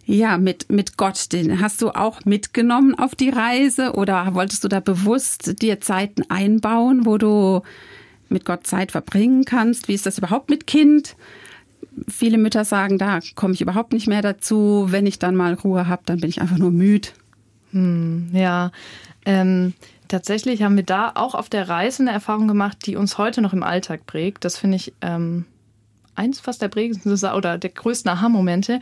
[0.05, 4.69] Ja, mit, mit Gott, den hast du auch mitgenommen auf die Reise oder wolltest du
[4.69, 7.61] da bewusst dir Zeiten einbauen, wo du
[8.29, 9.89] mit Gott Zeit verbringen kannst?
[9.89, 11.17] Wie ist das überhaupt mit Kind?
[12.07, 14.85] Viele Mütter sagen, da komme ich überhaupt nicht mehr dazu.
[14.87, 17.09] Wenn ich dann mal Ruhe habe, dann bin ich einfach nur müde.
[18.31, 18.71] Ja,
[19.25, 19.73] ähm,
[20.07, 23.51] tatsächlich haben wir da auch auf der Reise eine Erfahrung gemacht, die uns heute noch
[23.51, 24.45] im Alltag prägt.
[24.45, 25.43] Das finde ich ähm,
[26.15, 28.79] eins fast der prägendsten oder der größten Aha-Momente.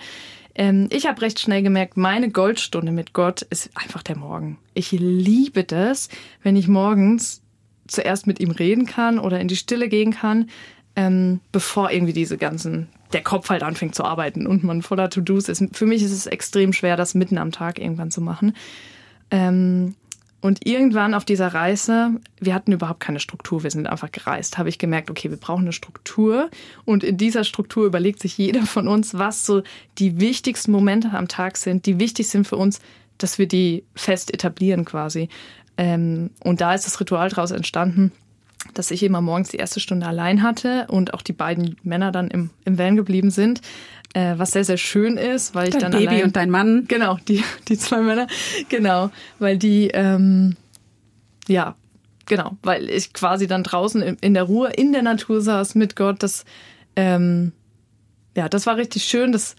[0.55, 4.57] Ähm, ich habe recht schnell gemerkt, meine Goldstunde mit Gott ist einfach der Morgen.
[4.73, 6.09] Ich liebe das,
[6.43, 7.41] wenn ich morgens
[7.87, 10.49] zuerst mit ihm reden kann oder in die Stille gehen kann,
[10.95, 15.47] ähm, bevor irgendwie diese ganzen, der Kopf halt anfängt zu arbeiten und man voller To-Dos
[15.47, 15.63] ist.
[15.73, 18.53] Für mich ist es extrem schwer, das mitten am Tag irgendwann zu machen.
[19.29, 19.95] Ähm,
[20.47, 24.69] und irgendwann auf dieser Reise, wir hatten überhaupt keine Struktur, wir sind einfach gereist, habe
[24.69, 26.49] ich gemerkt, okay, wir brauchen eine Struktur.
[26.85, 29.61] Und in dieser Struktur überlegt sich jeder von uns, was so
[29.97, 32.79] die wichtigsten Momente am Tag sind, die wichtig sind für uns,
[33.17, 35.27] dass wir die fest etablieren quasi.
[35.75, 38.13] Ähm, und da ist das Ritual daraus entstanden,
[38.73, 42.29] dass ich immer morgens die erste Stunde allein hatte und auch die beiden Männer dann
[42.29, 43.61] im, im Van geblieben sind
[44.13, 46.85] äh, was sehr, sehr schön ist, weil ich Dein dann Baby allein, und dein Mann.
[46.87, 48.27] Genau, die, die zwei Männer,
[48.69, 50.55] genau, weil die, ähm,
[51.47, 51.75] ja,
[52.25, 55.95] genau, weil ich quasi dann draußen in, in der Ruhe, in der Natur saß mit
[55.95, 56.45] Gott, das,
[56.95, 57.51] ähm,
[58.35, 59.55] ja, das war richtig schön, das,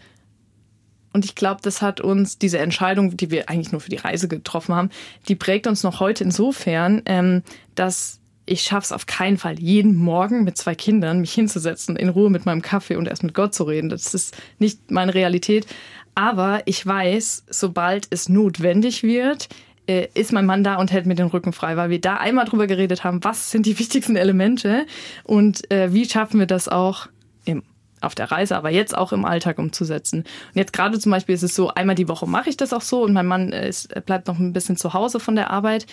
[1.12, 4.28] und ich glaube, das hat uns, diese Entscheidung, die wir eigentlich nur für die Reise
[4.28, 4.90] getroffen haben,
[5.28, 7.42] die prägt uns noch heute insofern, ähm,
[7.74, 8.17] dass
[8.48, 12.46] ich schaff's auf keinen Fall, jeden Morgen mit zwei Kindern mich hinzusetzen, in Ruhe mit
[12.46, 13.88] meinem Kaffee und erst mit Gott zu reden.
[13.88, 15.66] Das ist nicht meine Realität.
[16.14, 19.48] Aber ich weiß, sobald es notwendig wird,
[19.86, 22.44] äh, ist mein Mann da und hält mir den Rücken frei, weil wir da einmal
[22.44, 24.86] drüber geredet haben, was sind die wichtigsten Elemente
[25.24, 27.08] und äh, wie schaffen wir das auch
[27.44, 27.62] im
[28.00, 30.20] auf der Reise, aber jetzt auch im Alltag umzusetzen.
[30.20, 32.80] Und jetzt gerade zum Beispiel ist es so, einmal die Woche mache ich das auch
[32.80, 35.86] so und mein Mann ist, bleibt noch ein bisschen zu Hause von der Arbeit.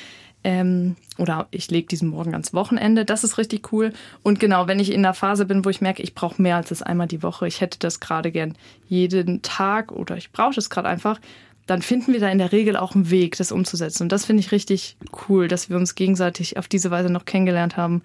[0.45, 3.03] Ähm, oder ich lege diesen Morgen ans Wochenende.
[3.03, 3.93] Das ist richtig cool.
[4.21, 6.69] Und genau, wenn ich in der Phase bin, wo ich merke, ich brauche mehr als
[6.69, 8.53] das einmal die Woche, ich hätte das gerade gern
[8.87, 11.19] jeden Tag oder ich brauche das gerade einfach,
[11.65, 14.03] dann finden wir da in der Regel auch einen Weg, das umzusetzen.
[14.03, 17.75] Und das finde ich richtig cool, dass wir uns gegenseitig auf diese Weise noch kennengelernt
[17.75, 18.03] haben.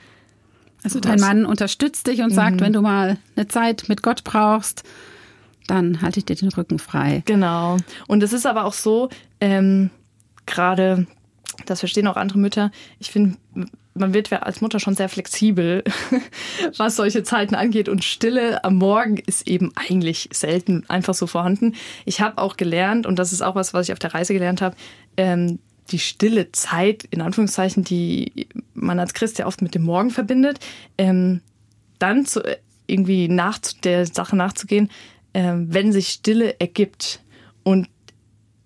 [0.83, 4.83] Also dein Mann unterstützt dich und sagt, wenn du mal eine Zeit mit Gott brauchst,
[5.66, 7.22] dann halte ich dir den Rücken frei.
[7.26, 7.76] Genau.
[8.09, 9.11] Und es ist aber auch so,
[9.42, 9.90] ähm,
[10.46, 11.07] gerade
[11.66, 12.70] das verstehen auch andere Mütter.
[12.98, 13.36] Ich finde,
[13.94, 15.84] man wird als Mutter schon sehr flexibel,
[16.76, 17.88] was solche Zeiten angeht.
[17.88, 21.74] Und Stille am Morgen ist eben eigentlich selten einfach so vorhanden.
[22.04, 24.62] Ich habe auch gelernt, und das ist auch was, was ich auf der Reise gelernt
[24.62, 24.76] habe,
[25.16, 25.58] ähm,
[25.90, 30.60] die stille Zeit, in Anführungszeichen, die man als Christ ja oft mit dem Morgen verbindet,
[30.98, 31.40] ähm,
[31.98, 32.42] dann zu,
[32.86, 34.90] irgendwie nach der Sache nachzugehen,
[35.34, 37.20] ähm, wenn sich Stille ergibt.
[37.62, 37.88] Und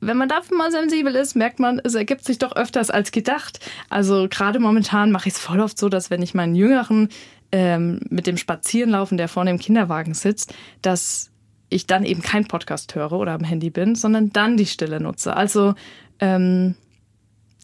[0.07, 3.61] wenn man dafür mal sensibel ist, merkt man, es ergibt sich doch öfters als gedacht.
[3.89, 7.09] Also gerade momentan mache ich es voll oft so, dass wenn ich meinen Jüngeren
[7.53, 11.31] ähm, mit dem Spazierenlaufen, der vorne im Kinderwagen sitzt, dass
[11.69, 15.37] ich dann eben kein Podcast höre oder am Handy bin, sondern dann die Stille nutze.
[15.37, 15.75] Also
[16.21, 16.75] ähm,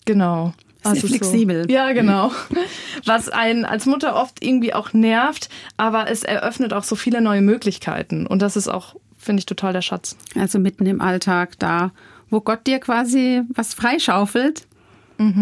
[0.05, 0.53] genau.
[0.83, 1.65] Also flexibel.
[1.65, 1.75] So.
[1.75, 2.33] Ja, genau.
[3.05, 7.43] Was einen als Mutter oft irgendwie auch nervt, aber es eröffnet auch so viele neue
[7.43, 8.27] Möglichkeiten.
[8.27, 10.17] Und das ist auch, finde ich, total der Schatz.
[10.35, 11.93] Also mitten im Alltag da,
[12.31, 14.67] wo Gott dir quasi was freischaufelt,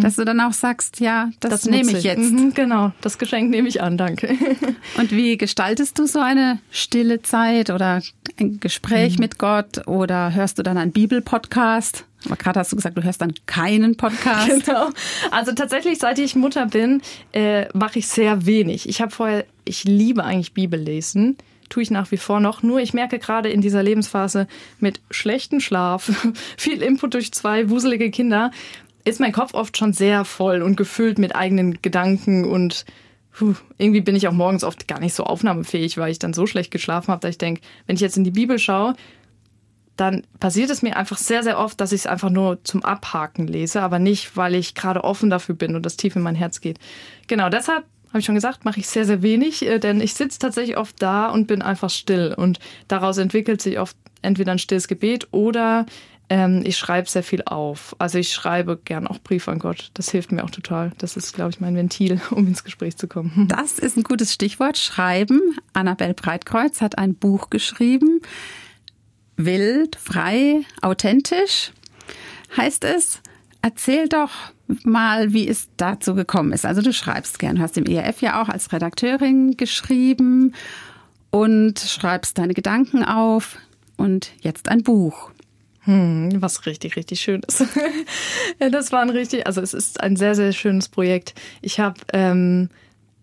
[0.02, 2.32] dass du dann auch sagst, ja, das, nehme nutze ich jetzt.
[2.32, 4.36] Mhm, genau, das Geschenk nehme ich an, danke.
[4.98, 8.02] Und wie gestaltest du so eine stille Zeit oder
[8.40, 9.20] ein Gespräch Mhm.
[9.20, 12.04] mit Gott oder hörst du dann einen Bibelpodcast?
[12.26, 14.48] Aber gerade hast du gesagt, du hörst dann keinen Podcast.
[14.66, 14.88] Genau.
[15.30, 17.00] Also tatsächlich, seit ich Mutter bin,
[17.32, 18.88] äh, mache ich sehr wenig.
[18.88, 21.36] Ich habe vorher, ich liebe eigentlich Bibel lesen.
[21.68, 22.62] Tue ich nach wie vor noch.
[22.62, 24.46] Nur ich merke gerade in dieser Lebensphase
[24.80, 26.10] mit schlechtem Schlaf,
[26.56, 28.50] viel Input durch zwei wuselige Kinder,
[29.04, 32.84] ist mein Kopf oft schon sehr voll und gefüllt mit eigenen Gedanken und
[33.32, 36.46] puh, irgendwie bin ich auch morgens oft gar nicht so aufnahmefähig, weil ich dann so
[36.46, 38.94] schlecht geschlafen habe, dass ich denke, wenn ich jetzt in die Bibel schaue,
[39.96, 43.48] dann passiert es mir einfach sehr, sehr oft, dass ich es einfach nur zum Abhaken
[43.48, 46.60] lese, aber nicht, weil ich gerade offen dafür bin und das tief in mein Herz
[46.60, 46.78] geht.
[47.26, 50.38] Genau, deshalb habe ich schon gesagt, mache ich sehr, sehr wenig, äh, denn ich sitze
[50.38, 54.88] tatsächlich oft da und bin einfach still und daraus entwickelt sich oft entweder ein stilles
[54.88, 55.86] Gebet oder
[56.30, 57.96] ähm, ich schreibe sehr viel auf.
[57.98, 59.90] Also ich schreibe gern auch Briefe an Gott.
[59.94, 60.92] Das hilft mir auch total.
[60.98, 63.48] Das ist, glaube ich, mein Ventil, um ins Gespräch zu kommen.
[63.58, 64.76] Das ist ein gutes Stichwort.
[64.76, 65.40] Schreiben.
[65.72, 68.20] Annabel Breitkreuz hat ein Buch geschrieben.
[69.36, 71.72] Wild, frei, authentisch
[72.56, 73.20] heißt es.
[73.62, 74.30] Erzähl doch
[74.84, 76.66] mal, wie es dazu gekommen ist.
[76.66, 80.54] Also du schreibst gern, hast im ERF ja auch als Redakteurin geschrieben
[81.30, 83.58] und schreibst deine Gedanken auf
[83.96, 85.30] und jetzt ein Buch.
[85.80, 87.64] Hm, was richtig, richtig schön ist.
[88.60, 91.34] ja, das war ein richtig, also es ist ein sehr, sehr schönes Projekt.
[91.62, 92.68] Ich habe, ähm,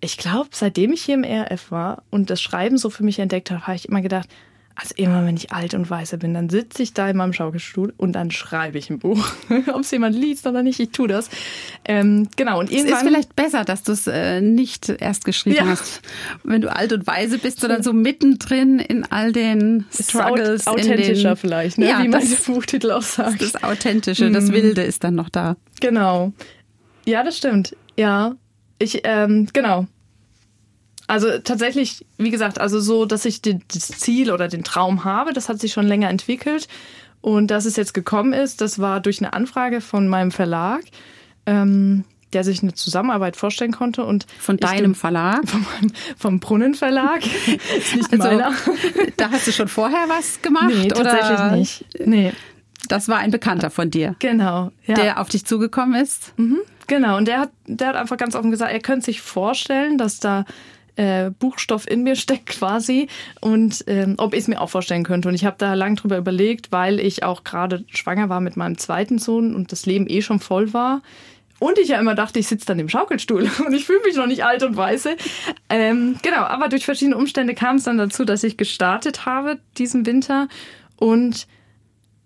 [0.01, 3.51] ich glaube, seitdem ich hier im ERF war und das Schreiben so für mich entdeckt
[3.51, 4.29] habe, habe ich immer gedacht,
[4.77, 7.93] Also immer, wenn ich alt und weise bin, dann sitze ich da in meinem Schaukelstuhl
[7.95, 9.25] und dann schreibe ich ein Buch.
[9.73, 11.29] Ob es jemand liest oder nicht, ich tue das.
[11.85, 12.59] Ähm, genau.
[12.59, 15.65] Und Es ist vielleicht besser, dass du es äh, nicht erst geschrieben Ja.
[15.67, 16.01] hast,
[16.43, 20.67] wenn du alt und weise bist, sondern so mittendrin in all den Struggles.
[20.67, 21.87] aut- authentischer den, vielleicht, ne?
[21.87, 23.41] Ja, wie mein das, Buchtitel auch sagt.
[23.41, 25.55] das Authentische, das Wilde ist dann noch da.
[25.79, 26.33] Genau.
[27.05, 27.77] Ja, das stimmt.
[27.97, 28.35] Ja.
[28.77, 29.87] Ich, ähm, genau.
[31.07, 35.33] Also tatsächlich, wie gesagt, also so, dass ich die, das Ziel oder den Traum habe,
[35.33, 36.67] das hat sich schon länger entwickelt.
[37.21, 40.81] Und dass es jetzt gekommen ist, das war durch eine Anfrage von meinem Verlag,
[41.45, 44.03] ähm, der sich eine Zusammenarbeit vorstellen konnte.
[44.05, 45.41] Und Von ich deinem dem- Verlag.
[45.47, 45.65] Vom,
[46.17, 47.21] vom Brunnenverlag.
[47.77, 48.51] ist nicht Also, meiner.
[49.17, 50.73] da hast du schon vorher was gemacht?
[50.75, 51.51] Nee, tatsächlich oder?
[51.55, 51.85] nicht.
[52.05, 52.33] Nee,
[52.87, 54.71] Das war ein Bekannter von dir, genau.
[54.85, 54.95] Ja.
[54.95, 56.33] der auf dich zugekommen ist.
[56.87, 60.19] Genau, und der hat, der hat einfach ganz offen gesagt, er könnte sich vorstellen, dass
[60.19, 60.45] da
[60.95, 63.07] äh, Buchstoff in mir steckt quasi
[63.41, 65.29] und ähm, ob ich es mir auch vorstellen könnte.
[65.29, 68.77] Und ich habe da lang drüber überlegt, weil ich auch gerade schwanger war mit meinem
[68.77, 71.01] zweiten Sohn und das Leben eh schon voll war.
[71.57, 74.27] Und ich ja immer dachte, ich sitze dann im Schaukelstuhl und ich fühle mich noch
[74.27, 75.15] nicht alt und weiße.
[75.69, 80.05] Ähm, genau, aber durch verschiedene Umstände kam es dann dazu, dass ich gestartet habe diesen
[80.05, 80.47] Winter
[80.97, 81.47] und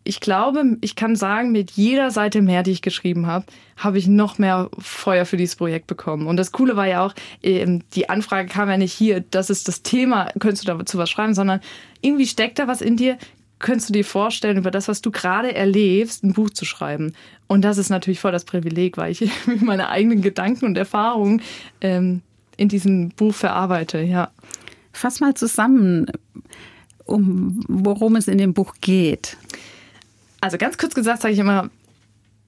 [0.09, 3.45] ich glaube, ich kann sagen, mit jeder Seite mehr, die ich geschrieben habe,
[3.77, 6.25] habe ich noch mehr Feuer für dieses Projekt bekommen.
[6.25, 9.67] Und das Coole war ja auch, ähm, die Anfrage kam ja nicht hier, das ist
[9.67, 11.59] das Thema, könntest du dazu was schreiben, sondern
[12.01, 13.19] irgendwie steckt da was in dir,
[13.59, 17.13] könntest du dir vorstellen, über das, was du gerade erlebst, ein Buch zu schreiben.
[17.45, 19.29] Und das ist natürlich voll das Privileg, weil ich
[19.61, 21.43] meine eigenen Gedanken und Erfahrungen
[21.81, 22.23] ähm,
[22.57, 24.31] in diesem Buch verarbeite, ja.
[24.91, 26.07] Fass mal zusammen,
[27.05, 29.37] um worum es in dem Buch geht.
[30.41, 31.69] Also ganz kurz gesagt sage ich immer,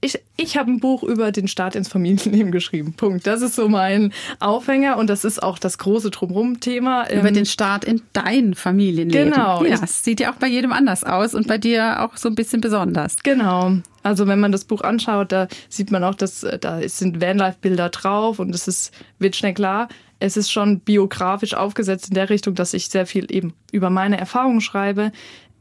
[0.03, 2.93] ich, ich habe ein Buch über den Start ins Familienleben geschrieben.
[2.93, 3.27] Punkt.
[3.27, 7.11] Das ist so mein Aufhänger und das ist auch das große Drumherum-Thema.
[7.11, 9.31] Über Ähm, den Start in dein Familienleben.
[9.31, 9.63] Genau.
[9.63, 12.35] Ja, es sieht ja auch bei jedem anders aus und bei dir auch so ein
[12.35, 13.17] bisschen besonders.
[13.21, 13.73] Genau.
[14.01, 17.89] Also wenn man das Buch anschaut, da sieht man auch, dass äh, da sind Vanlife-Bilder
[17.89, 19.87] drauf und es ist, wird schnell klar,
[20.19, 24.17] es ist schon biografisch aufgesetzt in der Richtung, dass ich sehr viel eben über meine
[24.17, 25.11] Erfahrungen schreibe,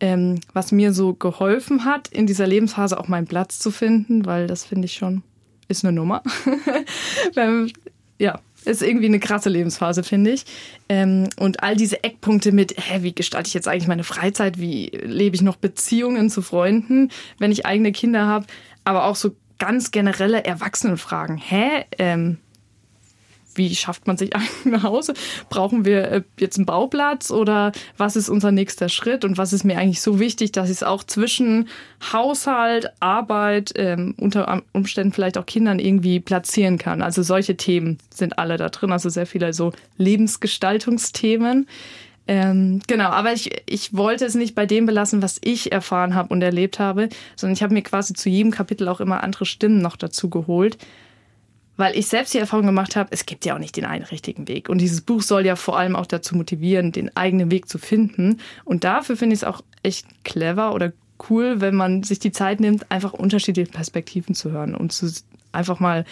[0.01, 4.47] ähm, was mir so geholfen hat, in dieser Lebensphase auch meinen Platz zu finden, weil
[4.47, 5.23] das finde ich schon,
[5.69, 6.23] ist eine Nummer.
[8.19, 10.45] Ja, ist irgendwie eine krasse Lebensphase, finde ich.
[10.91, 14.59] Ähm, und all diese Eckpunkte mit, hä, wie gestalte ich jetzt eigentlich meine Freizeit?
[14.61, 17.09] Wie lebe ich noch Beziehungen zu Freunden,
[17.39, 18.45] wenn ich eigene Kinder habe?
[18.85, 21.39] Aber auch so ganz generelle Erwachsenenfragen.
[21.39, 22.37] Hä, ähm,
[23.55, 24.31] wie schafft man sich
[24.65, 25.15] nach Hause?
[25.49, 29.65] Brauchen wir äh, jetzt einen Bauplatz oder was ist unser nächster Schritt und was ist
[29.65, 31.69] mir eigentlich so wichtig, dass ich es auch zwischen
[32.13, 37.03] Haushalt, Arbeit, ähm, unter Umständen vielleicht auch Kindern irgendwie platzieren kann?
[37.03, 41.67] Also solche Themen sind alle da drin, also sehr viele so Lebensgestaltungsthemen.
[42.27, 46.29] Ähm, genau, aber ich, ich wollte es nicht bei dem belassen, was ich erfahren habe
[46.33, 49.83] und erlebt habe, sondern ich habe mir quasi zu jedem Kapitel auch immer andere Stimmen
[49.83, 50.79] noch dazu geholt
[51.81, 54.47] weil ich selbst die Erfahrung gemacht habe, es gibt ja auch nicht den einen richtigen
[54.49, 54.69] Weg.
[54.69, 58.39] Und dieses Buch soll ja vor allem auch dazu motivieren, den eigenen Weg zu finden.
[58.65, 60.93] Und dafür finde ich es auch echt clever oder
[61.31, 65.11] cool, wenn man sich die Zeit nimmt, einfach unterschiedliche Perspektiven zu hören und zu
[65.53, 66.05] einfach mal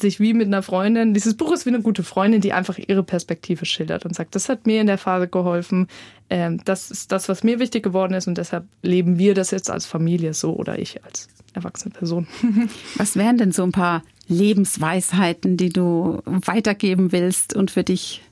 [0.00, 3.02] sich wie mit einer Freundin, dieses Buch ist wie eine gute Freundin, die einfach ihre
[3.02, 5.88] Perspektive schildert und sagt, das hat mir in der Phase geholfen,
[6.30, 9.70] ähm, das ist das, was mir wichtig geworden ist und deshalb leben wir das jetzt
[9.70, 12.26] als Familie so oder ich als erwachsene Person.
[12.96, 18.22] Was wären denn so ein paar Lebensweisheiten, die du weitergeben willst und für dich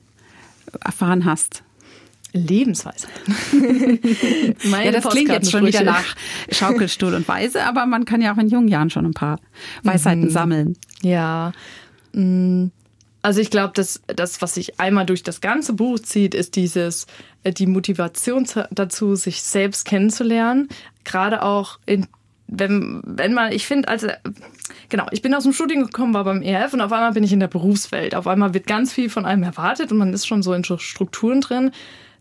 [0.83, 1.63] erfahren hast?
[2.33, 3.07] Lebensweise.
[4.69, 6.15] Meine ja, das klingt jetzt schon wieder nach
[6.51, 9.39] Schaukelstuhl und Weise, aber man kann ja auch in jungen Jahren schon ein paar
[9.83, 10.29] Weisheiten Mhm.
[10.29, 10.77] sammeln.
[11.01, 11.51] Ja.
[12.13, 12.67] mm,
[13.21, 17.07] Also ich glaube, dass das, was sich einmal durch das ganze Buch zieht, ist dieses
[17.43, 20.69] äh, die Motivation zu- dazu, sich selbst kennenzulernen.
[21.03, 22.07] Gerade auch in
[22.49, 24.07] wenn, wenn man, ich finde, also,
[24.87, 27.33] genau, ich bin aus dem Studium gekommen, war beim ERF und auf einmal bin ich
[27.33, 28.15] in der Berufswelt.
[28.15, 31.41] Auf einmal wird ganz viel von einem erwartet und man ist schon so in Strukturen
[31.41, 31.71] drin.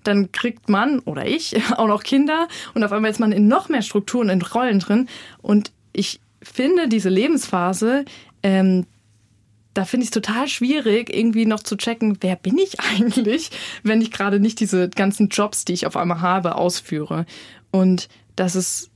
[0.02, 3.68] Dann kriegt man, oder ich, auch noch Kinder und auf einmal ist man in noch
[3.68, 5.08] mehr Strukturen, in Rollen drin.
[5.42, 8.04] Und ich finde diese Lebensphase,
[8.46, 8.86] ähm,
[9.74, 13.50] da finde ich es total schwierig, irgendwie noch zu checken, wer bin ich eigentlich,
[13.82, 17.26] wenn ich gerade nicht diese ganzen Jobs, die ich auf einmal habe, ausführe.
[17.72, 18.88] Und das ist,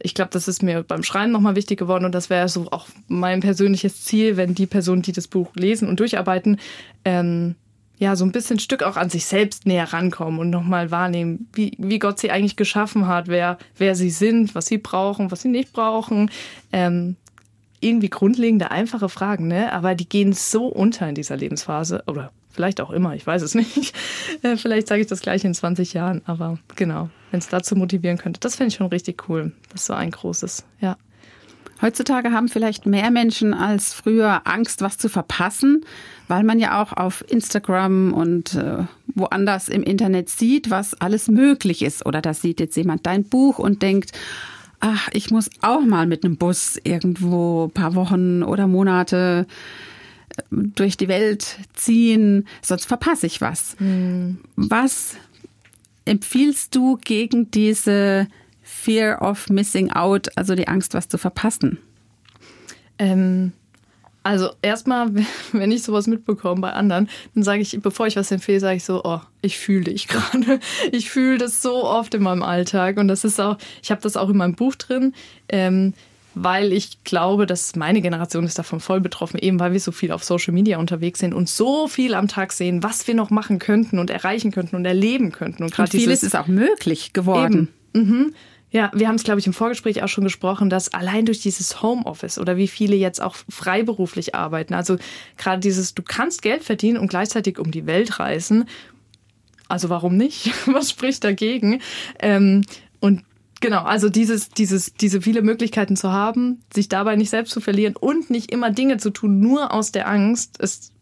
[0.00, 2.86] ich glaube, das ist mir beim Schreiben nochmal wichtig geworden und das wäre so auch
[3.08, 6.60] mein persönliches Ziel, wenn die Personen, die das Buch lesen und durcharbeiten,
[7.04, 7.56] ähm,
[7.98, 11.72] ja, so ein bisschen Stück auch an sich selbst näher rankommen und nochmal wahrnehmen, wie,
[11.78, 15.48] wie Gott sie eigentlich geschaffen hat, wer, wer sie sind, was sie brauchen, was sie
[15.48, 16.30] nicht brauchen.
[16.72, 17.16] Ähm,
[17.80, 19.72] irgendwie grundlegende, einfache Fragen, ne?
[19.72, 23.54] Aber die gehen so unter in dieser Lebensphase oder Vielleicht auch immer, ich weiß es
[23.54, 23.94] nicht.
[24.42, 28.16] Äh, vielleicht sage ich das gleich in 20 Jahren, aber genau, wenn es dazu motivieren
[28.16, 28.40] könnte.
[28.40, 29.52] Das finde ich schon richtig cool.
[29.70, 30.96] Das ist so ein großes, ja.
[31.82, 35.84] Heutzutage haben vielleicht mehr Menschen als früher Angst, was zu verpassen,
[36.26, 41.82] weil man ja auch auf Instagram und äh, woanders im Internet sieht, was alles möglich
[41.82, 42.06] ist.
[42.06, 44.12] Oder da sieht jetzt jemand dein Buch und denkt,
[44.80, 49.46] ach, ich muss auch mal mit einem Bus irgendwo paar Wochen oder Monate
[50.36, 53.76] äh, durch die Welt ziehen, sonst verpasse ich was.
[53.78, 54.38] Mhm.
[54.56, 55.16] Was
[56.04, 58.28] empfiehlst du gegen diese
[58.62, 61.78] Fear of Missing Out, also die Angst, was zu verpassen?
[62.98, 63.52] Ähm,
[64.26, 65.10] also erstmal,
[65.52, 68.84] wenn ich sowas mitbekomme bei anderen, dann sage ich, bevor ich was empfehle, sage ich
[68.84, 70.58] so, oh, ich fühle dich gerade.
[70.90, 74.16] Ich fühle das so oft in meinem Alltag und das ist auch, ich habe das
[74.16, 75.14] auch in meinem Buch drin.
[75.48, 75.94] Ähm,
[76.38, 80.12] weil ich glaube, dass meine Generation ist davon voll betroffen, eben weil wir so viel
[80.12, 83.58] auf Social Media unterwegs sind und so viel am Tag sehen, was wir noch machen
[83.58, 85.62] könnten und erreichen könnten und erleben könnten.
[85.62, 87.68] Und, und vieles ist auch möglich geworden.
[87.94, 88.34] Mhm.
[88.70, 91.82] Ja, wir haben es, glaube ich, im Vorgespräch auch schon gesprochen, dass allein durch dieses
[91.82, 94.96] Homeoffice oder wie viele jetzt auch freiberuflich arbeiten, also
[95.36, 98.68] gerade dieses, du kannst Geld verdienen und gleichzeitig um die Welt reisen.
[99.68, 100.52] Also warum nicht?
[100.66, 101.80] Was spricht dagegen?
[102.20, 102.62] Ähm,
[103.00, 103.22] und
[103.60, 107.96] Genau, also dieses, dieses, diese viele Möglichkeiten zu haben, sich dabei nicht selbst zu verlieren
[107.96, 110.92] und nicht immer Dinge zu tun, nur aus der Angst, es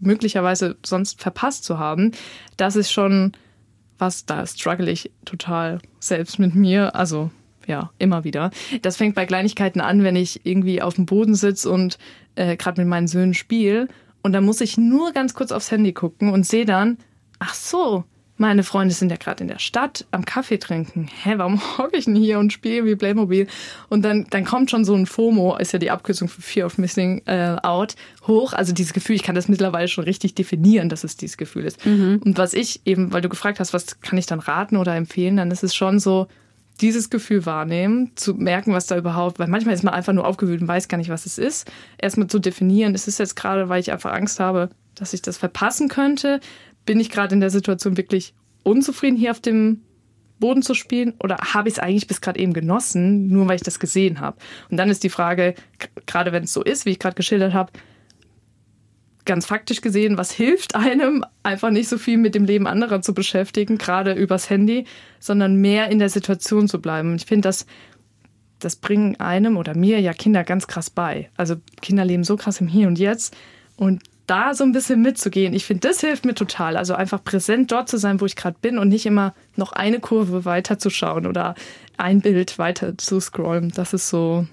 [0.00, 2.12] möglicherweise sonst verpasst zu haben,
[2.56, 3.32] das ist schon
[4.04, 6.94] was, da struggle ich total selbst mit mir.
[6.94, 7.30] Also
[7.66, 8.50] ja, immer wieder.
[8.82, 11.98] Das fängt bei Kleinigkeiten an, wenn ich irgendwie auf dem Boden sitze und
[12.34, 13.88] äh, gerade mit meinen Söhnen spiele.
[14.22, 16.98] Und dann muss ich nur ganz kurz aufs Handy gucken und sehe dann,
[17.38, 18.04] ach so,
[18.36, 21.08] meine Freunde sind ja gerade in der Stadt am Kaffee trinken.
[21.22, 23.46] Hä, warum hocke ich denn hier und spiele wie Playmobil?
[23.88, 26.78] Und dann, dann kommt schon so ein FOMO, ist ja die Abkürzung für Fear of
[26.78, 27.94] Missing äh, Out,
[28.26, 28.52] hoch.
[28.52, 31.84] Also dieses Gefühl, ich kann das mittlerweile schon richtig definieren, dass es dieses Gefühl ist.
[31.86, 32.20] Mhm.
[32.24, 35.36] Und was ich eben, weil du gefragt hast, was kann ich dann raten oder empfehlen,
[35.36, 36.26] dann ist es schon so,
[36.80, 40.60] dieses Gefühl wahrnehmen, zu merken, was da überhaupt, weil manchmal ist man einfach nur aufgewühlt
[40.60, 41.70] und weiß gar nicht, was es ist.
[41.98, 45.36] Erstmal zu definieren, ist es jetzt gerade, weil ich einfach Angst habe, dass ich das
[45.36, 46.40] verpassen könnte?
[46.86, 49.82] Bin ich gerade in der Situation wirklich unzufrieden, hier auf dem
[50.40, 53.62] Boden zu spielen oder habe ich es eigentlich bis gerade eben genossen, nur weil ich
[53.62, 54.36] das gesehen habe?
[54.70, 55.54] Und dann ist die Frage,
[56.06, 57.72] gerade wenn es so ist, wie ich gerade geschildert habe,
[59.24, 63.14] ganz faktisch gesehen, was hilft einem, einfach nicht so viel mit dem Leben anderer zu
[63.14, 64.84] beschäftigen, gerade übers Handy,
[65.18, 67.16] sondern mehr in der Situation zu bleiben.
[67.16, 67.66] Ich finde, das,
[68.58, 71.30] das bringen einem oder mir ja Kinder ganz krass bei.
[71.36, 73.34] Also Kinder leben so krass im Hier und Jetzt
[73.76, 75.52] und da so ein bisschen mitzugehen.
[75.52, 76.76] Ich finde, das hilft mir total.
[76.76, 80.00] Also einfach präsent dort zu sein, wo ich gerade bin und nicht immer noch eine
[80.00, 81.54] Kurve weiter zu schauen oder
[81.96, 83.72] ein Bild weiter zu scrollen.
[83.74, 84.46] Das ist so,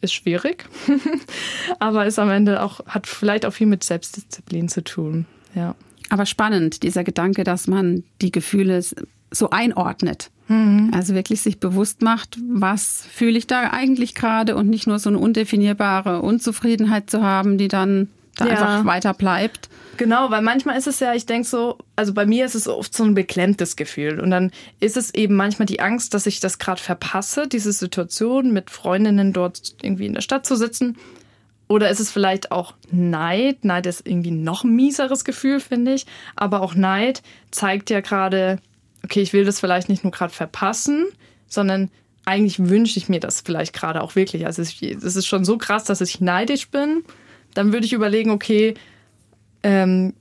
[0.00, 0.64] ist schwierig,
[1.78, 5.26] aber ist am Ende auch, hat vielleicht auch viel mit Selbstdisziplin zu tun.
[5.54, 5.74] Ja.
[6.10, 8.82] Aber spannend, dieser Gedanke, dass man die Gefühle
[9.30, 10.30] so einordnet.
[10.48, 10.90] Mhm.
[10.94, 15.10] Also wirklich sich bewusst macht, was fühle ich da eigentlich gerade und nicht nur so
[15.10, 18.08] eine undefinierbare Unzufriedenheit zu haben, die dann
[18.38, 18.52] da ja.
[18.52, 19.68] einfach weiter bleibt.
[19.96, 22.94] Genau, weil manchmal ist es ja, ich denke so, also bei mir ist es oft
[22.94, 24.20] so ein beklemmtes Gefühl.
[24.20, 28.52] Und dann ist es eben manchmal die Angst, dass ich das gerade verpasse, diese Situation
[28.52, 30.96] mit Freundinnen dort irgendwie in der Stadt zu sitzen.
[31.66, 33.64] Oder ist es vielleicht auch Neid?
[33.64, 36.06] Neid ist irgendwie noch ein mieseres Gefühl, finde ich.
[36.36, 38.60] Aber auch Neid zeigt ja gerade,
[39.04, 41.06] okay, ich will das vielleicht nicht nur gerade verpassen,
[41.48, 41.90] sondern
[42.24, 44.46] eigentlich wünsche ich mir das vielleicht gerade auch wirklich.
[44.46, 47.02] Also es ist schon so krass, dass ich neidisch bin
[47.54, 48.74] dann würde ich überlegen, okay,
[49.62, 50.14] ähm,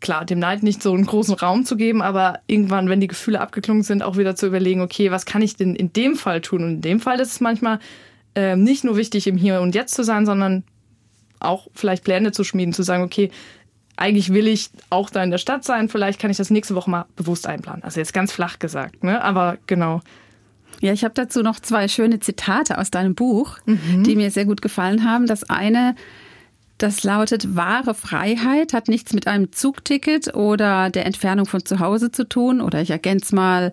[0.00, 3.40] klar, dem Neid nicht so einen großen Raum zu geben, aber irgendwann, wenn die Gefühle
[3.40, 6.62] abgeklungen sind, auch wieder zu überlegen, okay, was kann ich denn in dem Fall tun?
[6.62, 7.78] Und in dem Fall ist es manchmal
[8.34, 10.64] äh, nicht nur wichtig, im Hier und Jetzt zu sein, sondern
[11.40, 13.30] auch vielleicht Pläne zu schmieden, zu sagen, okay,
[13.96, 16.90] eigentlich will ich auch da in der Stadt sein, vielleicht kann ich das nächste Woche
[16.90, 17.82] mal bewusst einplanen.
[17.82, 19.22] Also jetzt ganz flach gesagt, ne?
[19.22, 20.00] aber genau.
[20.80, 24.04] Ja, ich habe dazu noch zwei schöne Zitate aus deinem Buch, mhm.
[24.04, 25.26] die mir sehr gut gefallen haben.
[25.26, 25.96] Das eine,
[26.78, 32.12] das lautet, wahre Freiheit hat nichts mit einem Zugticket oder der Entfernung von zu Hause
[32.12, 32.60] zu tun.
[32.60, 33.72] Oder ich ergänze mal,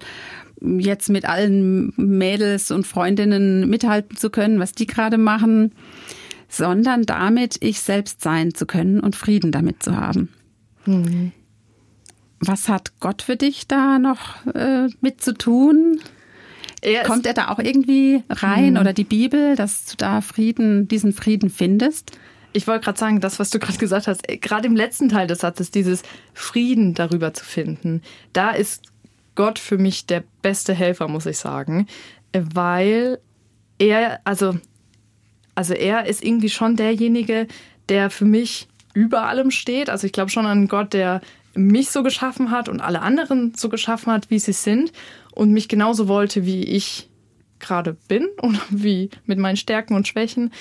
[0.61, 5.73] jetzt mit allen Mädels und Freundinnen mithalten zu können, was die gerade machen,
[6.49, 10.29] sondern damit ich selbst sein zu können und Frieden damit zu haben.
[10.85, 11.31] Mhm.
[12.39, 15.99] Was hat Gott für dich da noch äh, mit zu tun?
[16.81, 18.79] Er Kommt er da auch irgendwie rein mhm.
[18.79, 22.11] oder die Bibel, dass du da Frieden, diesen Frieden findest?
[22.53, 25.27] Ich wollte gerade sagen, das, was du gerade gesagt hast, äh, gerade im letzten Teil
[25.27, 26.03] des Satzes, dieses
[26.33, 28.01] Frieden darüber zu finden,
[28.33, 28.83] da ist
[29.35, 31.87] Gott für mich der beste Helfer, muss ich sagen,
[32.31, 33.19] äh, weil
[33.77, 34.57] er, also,
[35.53, 37.47] also er ist irgendwie schon derjenige,
[37.89, 39.89] der für mich über allem steht.
[39.89, 41.21] Also ich glaube schon an Gott, der
[41.53, 44.91] mich so geschaffen hat und alle anderen so geschaffen hat, wie sie sind
[45.35, 47.09] und mich genauso wollte, wie ich
[47.59, 50.51] gerade bin oder wie mit meinen Stärken und Schwächen.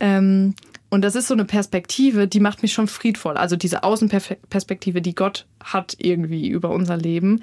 [0.00, 0.54] Ähm,
[0.90, 3.36] und das ist so eine Perspektive, die macht mich schon friedvoll.
[3.36, 7.42] Also diese Außenperspektive, die Gott hat irgendwie über unser Leben.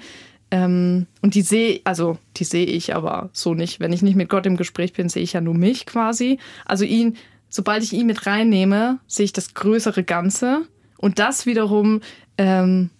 [0.50, 3.78] Ähm, und die sehe, also die sehe ich aber so nicht.
[3.78, 6.38] Wenn ich nicht mit Gott im Gespräch bin, sehe ich ja nur mich quasi.
[6.64, 7.16] Also ihn,
[7.48, 10.62] sobald ich ihn mit reinnehme, sehe ich das größere Ganze.
[10.98, 12.00] Und das wiederum
[12.38, 12.90] ähm,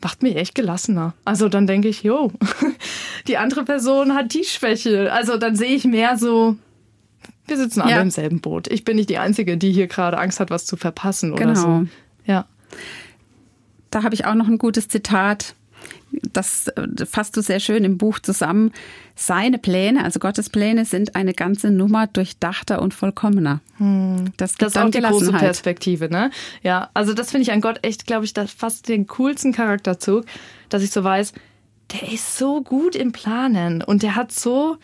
[0.00, 1.14] macht mich echt gelassener.
[1.24, 2.32] Also dann denke ich, jo,
[3.28, 5.12] die andere Person hat die Schwäche.
[5.12, 6.56] Also dann sehe ich mehr so,
[7.46, 8.00] wir sitzen alle ja.
[8.00, 8.68] im selben Boot.
[8.68, 11.60] Ich bin nicht die Einzige, die hier gerade Angst hat, was zu verpassen oder genau.
[11.60, 11.86] so.
[12.24, 12.46] Ja.
[13.90, 15.54] Da habe ich auch noch ein gutes Zitat
[16.10, 18.72] das äh, fasst du sehr schön im Buch zusammen.
[19.14, 23.60] Seine Pläne, also Gottes Pläne, sind eine ganze Nummer durchdachter und vollkommener.
[23.76, 24.32] Hm.
[24.36, 26.30] Das, das ist auch die große Perspektive, ne?
[26.62, 30.24] Ja, also das finde ich an Gott echt, glaube ich, das fast den coolsten Charakterzug,
[30.68, 31.32] dass ich so weiß,
[31.92, 34.76] der ist so gut im Planen und der hat so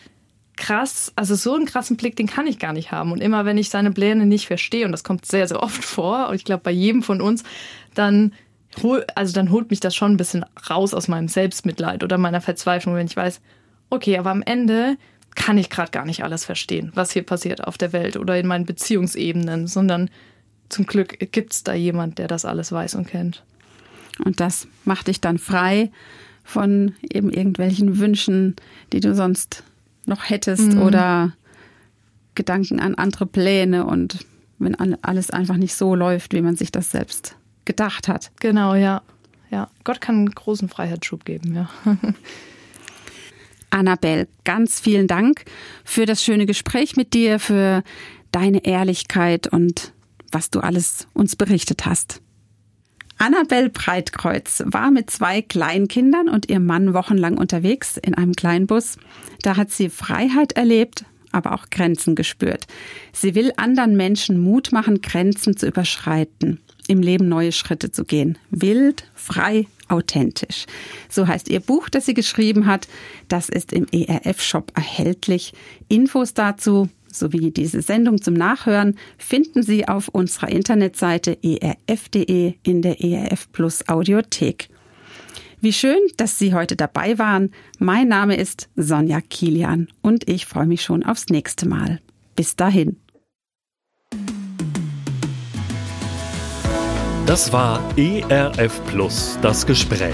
[0.57, 3.11] krass, also so einen krassen Blick, den kann ich gar nicht haben.
[3.11, 6.29] Und immer wenn ich seine Pläne nicht verstehe, und das kommt sehr, sehr oft vor,
[6.29, 7.43] und ich glaube bei jedem von uns,
[7.93, 8.33] dann
[8.81, 12.41] hol, also dann holt mich das schon ein bisschen raus aus meinem Selbstmitleid oder meiner
[12.41, 13.41] Verzweiflung, wenn ich weiß,
[13.89, 14.97] okay, aber am Ende
[15.35, 18.47] kann ich gerade gar nicht alles verstehen, was hier passiert auf der Welt oder in
[18.47, 20.09] meinen Beziehungsebenen, sondern
[20.69, 23.43] zum Glück gibt es da jemand, der das alles weiß und kennt.
[24.23, 25.91] Und das macht dich dann frei
[26.45, 28.55] von eben irgendwelchen Wünschen,
[28.93, 29.63] die du sonst
[30.05, 30.81] noch hättest mhm.
[30.83, 31.33] oder
[32.35, 34.25] Gedanken an andere Pläne und
[34.59, 37.35] wenn alles einfach nicht so läuft, wie man sich das selbst
[37.65, 38.31] gedacht hat.
[38.39, 39.01] Genau, ja.
[39.51, 41.69] Ja, Gott kann einen großen Freiheitsschub geben, ja.
[43.69, 45.43] Annabelle, ganz vielen Dank
[45.83, 47.83] für das schöne Gespräch mit dir, für
[48.31, 49.93] deine Ehrlichkeit und
[50.31, 52.21] was du alles uns berichtet hast.
[53.25, 58.99] Annabelle Breitkreuz war mit zwei Kleinkindern und ihrem Mann wochenlang unterwegs in einem Kleinbus.
[59.41, 62.67] Da hat sie Freiheit erlebt, aber auch Grenzen gespürt.
[63.13, 68.37] Sie will anderen Menschen Mut machen, Grenzen zu überschreiten im Leben neue Schritte zu gehen.
[68.51, 70.67] Wild, frei, authentisch.
[71.09, 72.87] So heißt ihr Buch, das sie geschrieben hat.
[73.27, 75.53] Das ist im ERF-Shop erhältlich.
[75.87, 76.89] Infos dazu
[77.19, 83.87] sowie diese Sendung zum Nachhören finden Sie auf unserer Internetseite erf.de in der ERF Plus
[83.87, 84.69] Audiothek.
[85.61, 87.51] Wie schön, dass Sie heute dabei waren.
[87.79, 92.01] Mein Name ist Sonja Kilian und ich freue mich schon aufs nächste Mal.
[92.35, 92.97] Bis dahin.
[97.25, 100.13] Das war ERF Plus, das Gespräch.